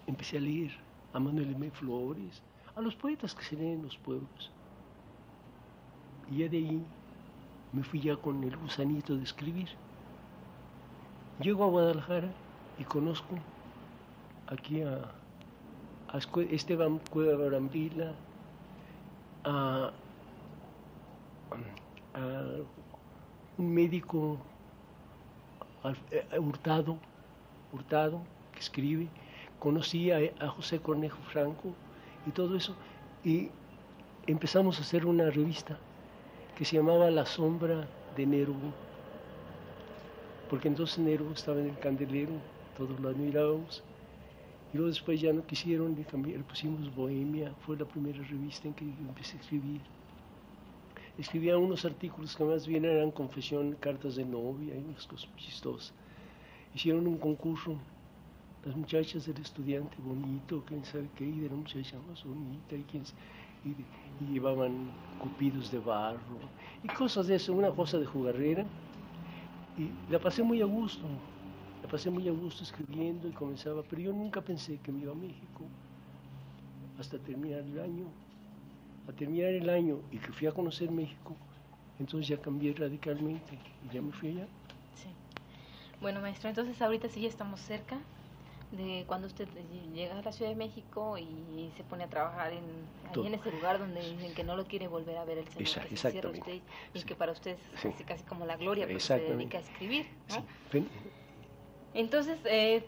empecé 0.06 0.38
a 0.38 0.40
leer 0.40 0.72
a 1.12 1.20
Manuel 1.20 1.54
M. 1.54 1.70
Flores, 1.70 2.42
a 2.74 2.80
los 2.80 2.94
poetas 2.94 3.34
que 3.34 3.44
se 3.44 3.56
leen 3.56 3.78
en 3.78 3.82
los 3.82 3.96
pueblos. 3.98 4.50
Y 6.30 6.38
ya 6.38 6.48
de 6.48 6.56
ahí 6.56 6.84
me 7.72 7.82
fui 7.82 8.00
ya 8.00 8.16
con 8.16 8.42
el 8.44 8.56
gusanito 8.56 9.16
de 9.16 9.24
escribir. 9.24 9.68
Llego 11.40 11.64
a 11.64 11.68
Guadalajara 11.68 12.30
y 12.78 12.84
conozco 12.84 13.36
aquí 14.46 14.82
a, 14.82 15.10
a 16.08 16.18
Esteban 16.50 16.98
Cueva 17.10 17.46
Brambila, 17.46 18.12
a, 19.44 19.90
a 22.14 22.20
un 23.58 23.74
médico 23.74 24.38
Hurtado, 26.38 26.98
Hurtado, 27.72 28.22
que 28.52 28.60
escribe, 28.60 29.08
conocí 29.62 30.10
a, 30.10 30.18
José 30.48 30.80
Cornejo 30.80 31.22
Franco 31.32 31.72
y 32.26 32.32
todo 32.32 32.56
eso, 32.56 32.74
y 33.22 33.48
empezamos 34.26 34.76
a 34.78 34.82
hacer 34.82 35.06
una 35.06 35.30
revista 35.30 35.78
que 36.56 36.64
se 36.64 36.74
llamaba 36.78 37.12
La 37.12 37.24
Sombra 37.24 37.86
de 38.16 38.26
Nervo, 38.26 38.74
porque 40.48 40.66
entonces 40.66 40.98
Nervo 40.98 41.30
estaba 41.32 41.60
en 41.60 41.68
el 41.68 41.78
candelero, 41.78 42.32
todos 42.76 42.98
lo 42.98 43.08
admirábamos, 43.08 43.84
y 44.72 44.78
luego 44.78 44.88
después 44.88 45.20
ya 45.20 45.32
no 45.32 45.46
quisieron, 45.46 45.94
le, 45.94 46.04
cambié- 46.08 46.36
le 46.36 46.42
pusimos 46.42 46.92
Bohemia, 46.92 47.54
fue 47.64 47.76
la 47.76 47.84
primera 47.84 48.18
revista 48.18 48.66
en 48.66 48.74
que 48.74 48.84
empecé 48.84 49.36
a 49.36 49.40
escribir. 49.42 49.82
Escribía 51.16 51.56
unos 51.56 51.84
artículos 51.84 52.34
que 52.34 52.42
más 52.42 52.66
bien 52.66 52.84
eran 52.84 53.12
confesión, 53.12 53.76
cartas 53.76 54.16
de 54.16 54.24
novia 54.24 54.74
y 54.74 54.82
unas 54.82 55.06
cosas 55.06 55.30
chistosas. 55.36 55.94
Hicieron 56.74 57.06
un 57.06 57.18
concurso, 57.18 57.78
las 58.64 58.76
muchachas 58.76 59.26
del 59.26 59.38
estudiante 59.38 59.96
bonito, 59.98 60.62
quién 60.66 60.84
sabe 60.84 61.08
qué, 61.16 61.24
y 61.24 61.40
de 61.40 61.48
la 61.48 61.56
muchacha 61.56 61.98
más 62.08 62.22
bonita, 62.24 62.76
y, 62.76 62.84
quién, 62.84 63.04
y, 63.64 63.70
y 64.20 64.32
llevaban 64.32 64.92
cupidos 65.18 65.70
de 65.70 65.78
barro, 65.78 66.38
y 66.82 66.88
cosas 66.88 67.26
de 67.26 67.36
eso, 67.36 67.52
una 67.52 67.70
cosa 67.70 67.98
de 67.98 68.06
jugarrera. 68.06 68.64
Y 69.76 69.90
la 70.08 70.18
pasé 70.18 70.42
muy 70.42 70.60
a 70.60 70.66
gusto, 70.66 71.08
la 71.82 71.88
pasé 71.88 72.10
muy 72.10 72.28
a 72.28 72.32
gusto 72.32 72.62
escribiendo 72.62 73.28
y 73.28 73.32
comenzaba, 73.32 73.82
pero 73.82 74.02
yo 74.02 74.12
nunca 74.12 74.40
pensé 74.40 74.78
que 74.78 74.92
me 74.92 75.00
iba 75.00 75.12
a 75.12 75.16
México 75.16 75.64
hasta 76.98 77.18
terminar 77.18 77.60
el 77.60 77.80
año. 77.80 78.06
A 79.08 79.12
terminar 79.12 79.50
el 79.50 79.68
año 79.68 79.98
y 80.12 80.18
que 80.18 80.30
fui 80.30 80.46
a 80.46 80.52
conocer 80.52 80.88
México, 80.90 81.34
entonces 81.98 82.28
ya 82.28 82.36
cambié 82.40 82.72
radicalmente 82.72 83.58
y 83.84 83.92
ya 83.92 84.00
me 84.00 84.12
fui 84.12 84.28
allá. 84.28 84.46
Sí. 84.94 85.08
Bueno, 86.00 86.20
maestro, 86.20 86.48
entonces 86.48 86.80
ahorita 86.80 87.08
sí 87.08 87.22
ya 87.22 87.28
estamos 87.28 87.60
cerca 87.60 87.98
de 88.72 89.04
cuando 89.06 89.26
usted 89.26 89.48
llega 89.94 90.18
a 90.18 90.22
la 90.22 90.32
Ciudad 90.32 90.50
de 90.50 90.56
México 90.56 91.16
y 91.18 91.70
se 91.76 91.84
pone 91.84 92.04
a 92.04 92.08
trabajar 92.08 92.52
en, 92.52 92.64
ahí 93.14 93.26
en 93.26 93.34
ese 93.34 93.50
lugar 93.52 93.78
donde 93.78 94.00
dicen 94.10 94.34
que 94.34 94.42
no 94.44 94.56
lo 94.56 94.64
quiere 94.66 94.88
volver 94.88 95.16
a 95.18 95.24
ver 95.24 95.38
el 95.38 95.48
Señor, 95.48 95.62
Esa- 95.68 95.82
que 95.84 95.96
se 95.96 96.10
cierra 96.10 96.30
exactamente. 96.30 96.40
usted 96.56 96.74
y 96.94 96.98
Sí. 97.00 97.06
que 97.06 97.14
para 97.14 97.32
usted 97.32 97.58
es 97.74 97.80
casi, 97.82 98.04
casi 98.04 98.24
como 98.24 98.46
la 98.46 98.56
gloria 98.56 98.86
porque 98.86 99.00
se 99.00 99.18
dedica 99.20 99.58
a 99.58 99.60
escribir. 99.60 100.06
¿no? 100.30 100.34
Sí. 100.36 100.42
Ven- 100.72 100.88
Entonces, 101.94 102.38
eh, 102.46 102.86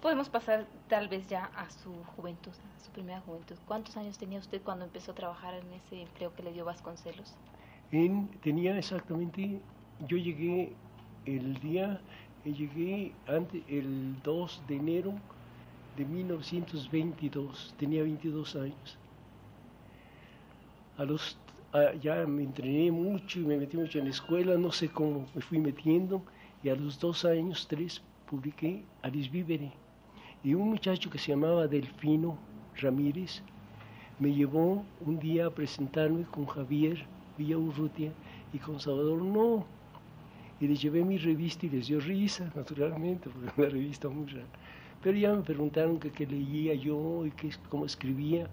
podemos 0.00 0.28
pasar 0.28 0.66
tal 0.88 1.08
vez 1.08 1.26
ya 1.28 1.46
a 1.56 1.70
su 1.70 2.04
juventud, 2.16 2.52
a 2.76 2.78
su 2.84 2.90
primera 2.92 3.20
juventud. 3.22 3.56
¿Cuántos 3.64 3.96
años 3.96 4.18
tenía 4.18 4.38
usted 4.38 4.60
cuando 4.62 4.84
empezó 4.84 5.12
a 5.12 5.14
trabajar 5.14 5.54
en 5.54 5.72
ese 5.72 6.02
empleo 6.02 6.34
que 6.34 6.42
le 6.42 6.52
dio 6.52 6.64
Vasconcelos? 6.66 7.34
En, 7.90 8.28
tenía 8.40 8.76
exactamente, 8.78 9.62
yo 10.00 10.16
llegué 10.18 10.76
el 11.24 11.54
día, 11.60 12.02
llegué 12.50 13.12
antes, 13.26 13.62
el 13.68 14.20
2 14.22 14.62
de 14.66 14.76
enero 14.76 15.14
de 15.96 16.04
1922, 16.04 17.74
tenía 17.78 18.02
22 18.02 18.56
años. 18.56 18.98
A 20.98 21.04
los, 21.04 21.36
ya 22.00 22.26
me 22.26 22.42
entrené 22.42 22.90
mucho 22.90 23.40
y 23.40 23.44
me 23.44 23.56
metí 23.56 23.76
mucho 23.76 23.98
en 23.98 24.04
la 24.04 24.10
escuela, 24.10 24.56
no 24.56 24.72
sé 24.72 24.88
cómo 24.88 25.26
me 25.34 25.40
fui 25.40 25.58
metiendo, 25.58 26.22
y 26.62 26.68
a 26.68 26.76
los 26.76 26.98
dos 26.98 27.24
años, 27.24 27.66
tres, 27.68 28.02
publiqué 28.28 28.82
Alice 29.02 29.28
Vivere 29.28 29.72
y 30.44 30.54
un 30.54 30.70
muchacho 30.70 31.10
que 31.10 31.18
se 31.18 31.32
llamaba 31.32 31.68
Delfino 31.68 32.36
Ramírez 32.80 33.42
me 34.18 34.32
llevó 34.32 34.84
un 35.00 35.18
día 35.18 35.46
a 35.46 35.50
presentarme 35.50 36.24
con 36.24 36.46
Javier 36.46 37.04
Urrutia 37.38 38.12
y 38.52 38.58
con 38.58 38.78
Salvador 38.78 39.20
No. 39.22 39.66
Y 40.62 40.68
les 40.68 40.80
llevé 40.80 41.04
mi 41.04 41.18
revista 41.18 41.66
y 41.66 41.70
les 41.70 41.88
dio 41.88 41.98
risa, 41.98 42.44
naturalmente, 42.60 43.28
porque 43.28 43.48
era 43.48 43.54
una 43.58 43.68
revista 43.68 44.08
muy 44.08 44.26
rara. 44.26 44.46
Pero 45.02 45.18
ya 45.18 45.34
me 45.34 45.42
preguntaron 45.42 45.98
qué 45.98 46.24
leía 46.24 46.74
yo 46.74 47.26
y 47.26 47.32
qué, 47.32 47.50
cómo 47.68 47.84
escribía. 47.84 48.48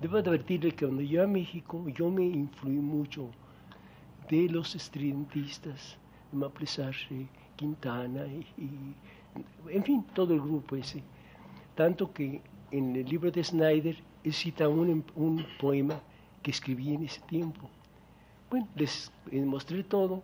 Debo 0.00 0.16
advertirle 0.16 0.72
que 0.72 0.86
cuando 0.86 1.02
yo 1.02 1.22
a 1.22 1.26
México, 1.26 1.86
yo 1.90 2.10
me 2.10 2.24
influí 2.24 2.80
mucho 2.94 3.28
de 4.30 4.48
los 4.48 4.74
estridentistas, 4.74 5.98
Maple 6.32 6.66
Quintana 7.56 8.26
y 8.26 8.94
en 9.70 9.84
fin, 9.84 10.04
todo 10.14 10.32
el 10.34 10.40
grupo 10.40 10.76
ese. 10.76 11.02
Tanto 11.74 12.12
que 12.12 12.40
en 12.70 12.96
el 12.96 13.06
libro 13.06 13.30
de 13.30 13.44
Snyder 13.44 13.96
él 14.24 14.32
cita 14.32 14.66
un, 14.68 15.04
un 15.14 15.46
poema 15.60 16.00
que 16.42 16.50
escribí 16.50 16.94
en 16.94 17.04
ese 17.04 17.20
tiempo. 17.22 17.68
Bueno, 18.50 18.68
les, 18.76 19.12
mostré 19.32 19.82
todo 19.82 20.22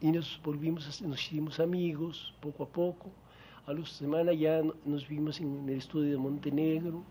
y 0.00 0.12
nos 0.12 0.40
volvimos, 0.42 1.02
nos 1.02 1.22
hicimos 1.22 1.60
amigos 1.60 2.34
poco 2.40 2.64
a 2.64 2.68
poco. 2.68 3.10
A 3.66 3.72
los 3.72 3.90
semanas 3.90 4.38
ya 4.38 4.62
nos 4.84 5.06
vimos 5.06 5.40
en 5.40 5.68
el 5.68 5.76
estudio 5.76 6.12
de 6.12 6.16
Montenegro, 6.16 7.02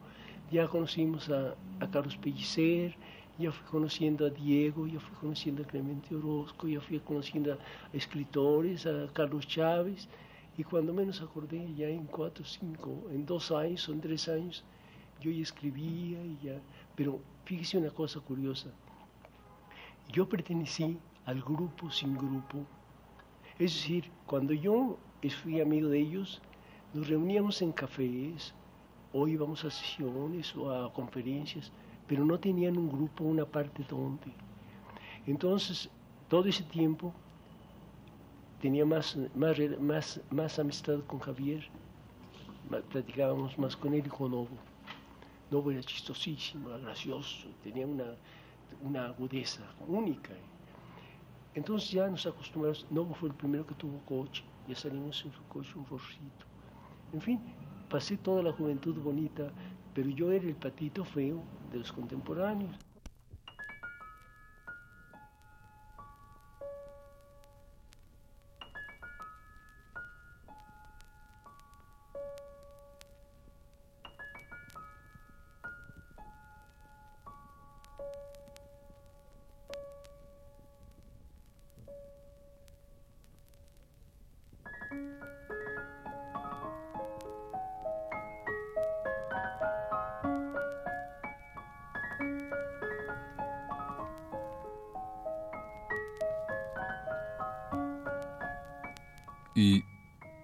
ya 0.51 0.67
conocimos 0.67 1.29
a, 1.29 1.55
a 1.79 1.91
Carlos 1.91 2.17
Pellicer, 2.17 2.95
ya 3.37 3.51
fui 3.51 3.67
conociendo 3.69 4.25
a 4.25 4.29
Diego, 4.29 4.87
ya 4.87 4.99
fui 4.99 5.15
conociendo 5.17 5.63
a 5.63 5.67
Clemente 5.67 6.15
Orozco, 6.15 6.67
ya 6.67 6.81
fui 6.81 6.99
conociendo 6.99 7.53
a 7.53 7.57
escritores, 7.93 8.87
a 8.87 9.07
Carlos 9.13 9.47
Chávez, 9.47 10.09
y 10.57 10.63
cuando 10.63 10.91
menos 10.93 11.21
acordé, 11.21 11.71
ya 11.75 11.87
en 11.87 12.05
cuatro, 12.05 12.43
cinco, 12.43 13.03
en 13.11 13.25
dos 13.25 13.51
años 13.51 13.87
en 13.89 14.01
tres 14.01 14.27
años, 14.27 14.63
yo 15.21 15.29
ya 15.29 15.43
escribía 15.43 16.23
y 16.25 16.37
ya. 16.41 16.59
Pero 16.95 17.19
fíjese 17.45 17.77
una 17.77 17.91
cosa 17.91 18.19
curiosa. 18.19 18.69
Yo 20.11 20.27
pertenecí 20.27 20.97
al 21.25 21.41
grupo 21.41 21.91
sin 21.91 22.17
grupo. 22.17 22.65
Es 23.59 23.73
decir, 23.73 24.11
cuando 24.25 24.53
yo 24.53 24.97
fui 25.41 25.59
amigo 25.59 25.89
de 25.89 25.99
ellos, 25.99 26.41
nos 26.93 27.07
reuníamos 27.07 27.61
en 27.61 27.71
cafés, 27.71 28.53
o 29.13 29.27
íbamos 29.27 29.63
a 29.65 29.71
sesiones 29.71 30.55
o 30.55 30.71
a 30.71 30.93
conferencias, 30.93 31.71
pero 32.07 32.23
no 32.23 32.39
tenían 32.39 32.77
un 32.77 32.89
grupo, 32.89 33.23
una 33.23 33.45
parte 33.45 33.83
donde. 33.89 34.31
Entonces, 35.25 35.89
todo 36.29 36.47
ese 36.47 36.63
tiempo 36.63 37.13
tenía 38.61 38.85
más, 38.85 39.17
más, 39.35 40.21
más, 40.29 40.59
amistad 40.59 40.99
con 41.07 41.19
Javier, 41.19 41.67
platicábamos 42.91 43.57
más 43.57 43.75
con 43.75 43.93
él 43.93 44.05
y 44.05 44.09
con 44.09 44.31
Novo. 44.31 44.57
Novo 45.49 45.71
era 45.71 45.81
chistosísimo, 45.81 46.69
gracioso, 46.79 47.47
tenía 47.63 47.87
una, 47.87 48.15
una 48.83 49.05
agudeza 49.05 49.63
única. 49.87 50.33
Entonces 51.57 51.89
ya 51.89 52.07
nos 52.07 52.23
acostumbramos, 52.27 52.85
Novo 52.91 53.15
fue 53.15 53.29
el 53.29 53.35
primero 53.35 53.65
que 53.65 53.73
tuvo 53.73 53.99
coche, 54.05 54.43
ya 54.67 54.75
salimos 54.75 55.25
en 55.25 55.31
su 55.31 55.43
coche 55.47 55.71
un 55.75 55.87
forcito. 55.87 56.45
En 57.11 57.19
fin, 57.19 57.39
pasé 57.87 58.15
toda 58.15 58.43
la 58.43 58.51
juventud 58.51 58.95
bonita, 58.99 59.51
pero 59.91 60.07
yo 60.07 60.31
era 60.31 60.45
el 60.45 60.55
patito 60.55 61.03
feo 61.03 61.43
de 61.71 61.79
los 61.79 61.91
contemporáneos. 61.91 62.75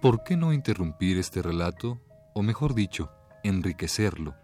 Por 0.04 0.22
qué 0.22 0.36
no 0.36 0.52
interrumpir 0.52 1.16
este 1.16 1.40
relato, 1.40 1.98
o 2.34 2.42
mejor 2.42 2.74
dicho, 2.74 3.10
enriquecerlo, 3.42 4.34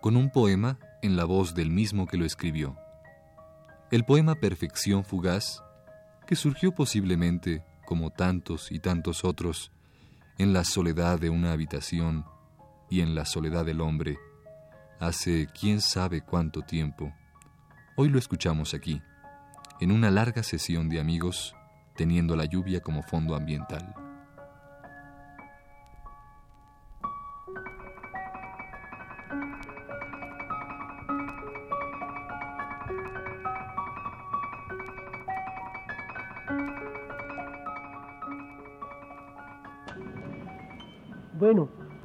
con 0.00 0.16
un 0.16 0.32
poema 0.32 0.80
en 1.00 1.14
la 1.14 1.24
voz 1.24 1.54
del 1.54 1.70
mismo 1.70 2.08
que 2.08 2.16
lo 2.16 2.24
escribió? 2.24 2.76
El 3.92 4.04
poema 4.04 4.34
Perfección 4.34 5.04
Fugaz, 5.04 5.62
que 6.26 6.34
surgió 6.34 6.74
posiblemente, 6.74 7.62
como 7.86 8.10
tantos 8.10 8.72
y 8.72 8.80
tantos 8.80 9.24
otros, 9.24 9.70
en 10.38 10.52
la 10.52 10.64
soledad 10.64 11.20
de 11.20 11.30
una 11.30 11.52
habitación 11.52 12.24
y 12.90 13.00
en 13.00 13.14
la 13.14 13.26
soledad 13.26 13.64
del 13.64 13.82
hombre, 13.82 14.18
hace 14.98 15.46
quién 15.56 15.80
sabe 15.82 16.22
cuánto 16.22 16.62
tiempo. 16.62 17.14
Hoy 17.96 18.08
lo 18.08 18.18
escuchamos 18.18 18.74
aquí, 18.74 19.00
en 19.78 19.92
una 19.92 20.10
larga 20.10 20.42
sesión 20.42 20.88
de 20.88 20.98
amigos, 20.98 21.54
teniendo 21.94 22.34
la 22.34 22.46
lluvia 22.46 22.80
como 22.80 23.04
fondo 23.04 23.36
ambiental. 23.36 24.05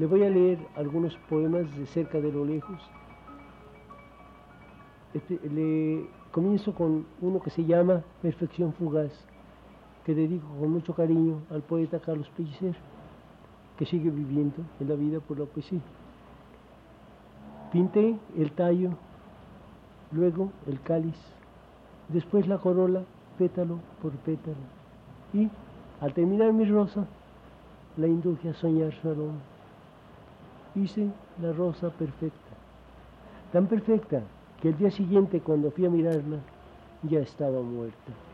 Le 0.02 0.08
voy 0.08 0.24
a 0.24 0.32
leer 0.32 0.58
algunos 0.76 1.16
poemas 1.30 1.78
de 1.78 1.86
cerca 1.86 2.20
de 2.20 2.32
lo 2.32 2.44
lejos. 2.44 2.82
Este, 5.14 5.40
le 5.48 6.08
comienzo 6.32 6.74
con 6.74 7.06
uno 7.22 7.40
que 7.40 7.52
se 7.52 7.64
llama 7.66 8.02
Perfección 8.20 8.74
Fugaz, 8.74 9.12
que 10.04 10.16
dedico 10.16 10.48
con 10.60 10.72
mucho 10.72 10.96
cariño 10.96 11.44
al 11.52 11.62
poeta 11.62 12.00
Carlos 12.00 12.28
Pellicer, 12.36 12.76
que 13.78 13.86
sigue 13.86 14.10
viviendo 14.10 14.64
en 14.80 14.90
la 14.90 14.96
vida 14.96 15.20
por 15.20 15.38
la 15.38 15.46
poesía. 15.46 15.82
Pinté 17.72 18.18
el 18.36 18.54
tallo, 18.54 18.94
luego 20.12 20.52
el 20.66 20.82
cáliz, 20.82 21.20
después 22.10 22.48
la 22.48 22.58
corola, 22.58 23.04
pétalo 23.38 23.78
por 24.02 24.14
pétalo, 24.14 24.56
y 25.32 25.48
al 26.00 26.12
terminar 26.16 26.52
mi 26.54 26.66
rosa, 26.66 27.06
la 27.98 28.08
induje 28.08 28.50
a 28.50 28.56
soñar 28.56 28.94
su 28.94 29.08
aroma. 29.08 29.51
Hice 30.74 31.10
la 31.42 31.52
rosa 31.52 31.90
perfecta, 31.90 32.56
tan 33.52 33.68
perfecta 33.68 34.24
que 34.62 34.70
el 34.70 34.78
día 34.78 34.90
siguiente 34.90 35.42
cuando 35.42 35.70
fui 35.70 35.86
a 35.86 35.90
mirarla 35.90 36.38
ya 37.10 37.20
estaba 37.20 37.62
muerta. 37.62 38.31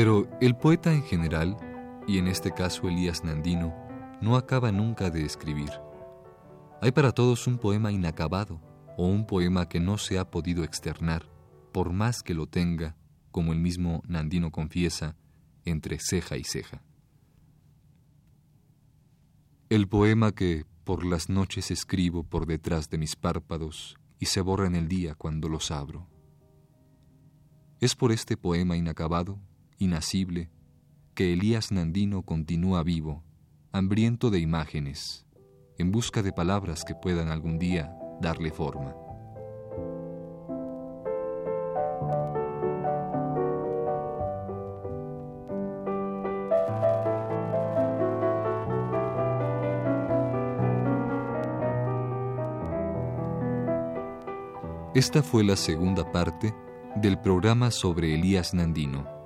Pero 0.00 0.26
el 0.40 0.56
poeta 0.56 0.94
en 0.94 1.02
general, 1.02 1.58
y 2.08 2.16
en 2.16 2.26
este 2.26 2.52
caso 2.52 2.88
Elías 2.88 3.22
Nandino, 3.22 3.76
no 4.22 4.36
acaba 4.36 4.72
nunca 4.72 5.10
de 5.10 5.26
escribir. 5.26 5.68
Hay 6.80 6.90
para 6.90 7.12
todos 7.12 7.46
un 7.46 7.58
poema 7.58 7.92
inacabado 7.92 8.62
o 8.96 9.06
un 9.06 9.26
poema 9.26 9.68
que 9.68 9.78
no 9.78 9.98
se 9.98 10.18
ha 10.18 10.30
podido 10.30 10.64
externar, 10.64 11.26
por 11.70 11.92
más 11.92 12.22
que 12.22 12.32
lo 12.32 12.46
tenga, 12.46 12.96
como 13.30 13.52
el 13.52 13.58
mismo 13.58 14.02
Nandino 14.08 14.50
confiesa, 14.50 15.16
entre 15.66 15.98
ceja 16.00 16.38
y 16.38 16.44
ceja. 16.44 16.82
El 19.68 19.86
poema 19.86 20.32
que 20.32 20.64
por 20.82 21.04
las 21.04 21.28
noches 21.28 21.70
escribo 21.70 22.24
por 22.24 22.46
detrás 22.46 22.88
de 22.88 22.96
mis 22.96 23.16
párpados 23.16 23.98
y 24.18 24.24
se 24.24 24.40
borra 24.40 24.66
en 24.66 24.76
el 24.76 24.88
día 24.88 25.14
cuando 25.14 25.50
los 25.50 25.70
abro. 25.70 26.08
Es 27.80 27.94
por 27.94 28.12
este 28.12 28.38
poema 28.38 28.78
inacabado, 28.78 29.38
inacible, 29.80 30.50
que 31.14 31.32
Elías 31.32 31.72
Nandino 31.72 32.22
continúa 32.22 32.82
vivo, 32.84 33.24
hambriento 33.72 34.30
de 34.30 34.38
imágenes, 34.38 35.26
en 35.78 35.90
busca 35.90 36.22
de 36.22 36.32
palabras 36.32 36.84
que 36.84 36.94
puedan 36.94 37.28
algún 37.28 37.58
día 37.58 37.92
darle 38.20 38.52
forma. 38.52 38.94
Esta 54.94 55.22
fue 55.22 55.44
la 55.44 55.56
segunda 55.56 56.10
parte 56.12 56.54
del 56.96 57.18
programa 57.18 57.70
sobre 57.70 58.14
Elías 58.14 58.52
Nandino. 58.52 59.19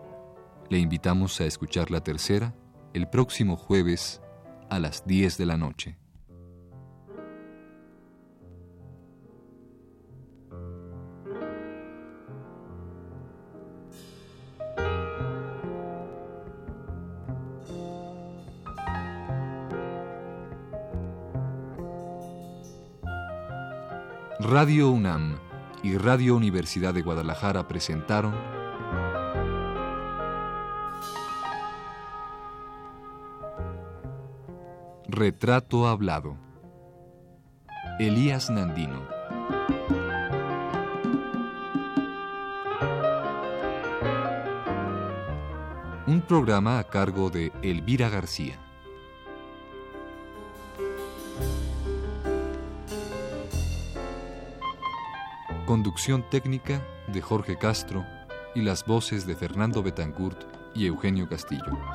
Le 0.71 0.79
invitamos 0.79 1.41
a 1.41 1.45
escuchar 1.45 1.91
la 1.91 2.03
tercera 2.03 2.55
el 2.95 3.09
próximo 3.09 3.57
jueves 3.57 4.21
a 4.71 4.79
las 4.79 5.07
10 5.07 5.37
de 5.37 5.47
la 5.47 5.57
noche. 5.57 5.99
Radio 24.41 24.91
UNAM 24.91 25.37
y 25.83 25.97
Radio 25.97 26.37
Universidad 26.37 26.95
de 26.95 27.03
Guadalajara 27.03 27.67
presentaron 27.67 28.35
Retrato 35.15 35.87
Hablado. 35.87 36.37
Elías 38.01 38.51
Nandino. 38.51 39.07
Un 46.09 46.21
programa 46.27 46.81
a 46.81 46.89
cargo 46.89 47.31
de 47.31 47.53
Elvira 47.63 48.09
García. 48.09 48.59
Conducción 55.65 56.29
técnica 56.29 56.85
de 57.07 57.23
Jorge 57.23 57.57
Castro 57.57 58.05
y 58.57 58.63
las 58.63 58.85
voces 58.85 59.29
de 59.29 59.37
Fernando 59.37 59.81
Betancourt 59.81 60.41
y 60.75 60.87
Eugenio 60.87 61.29
Castillo. 61.29 61.94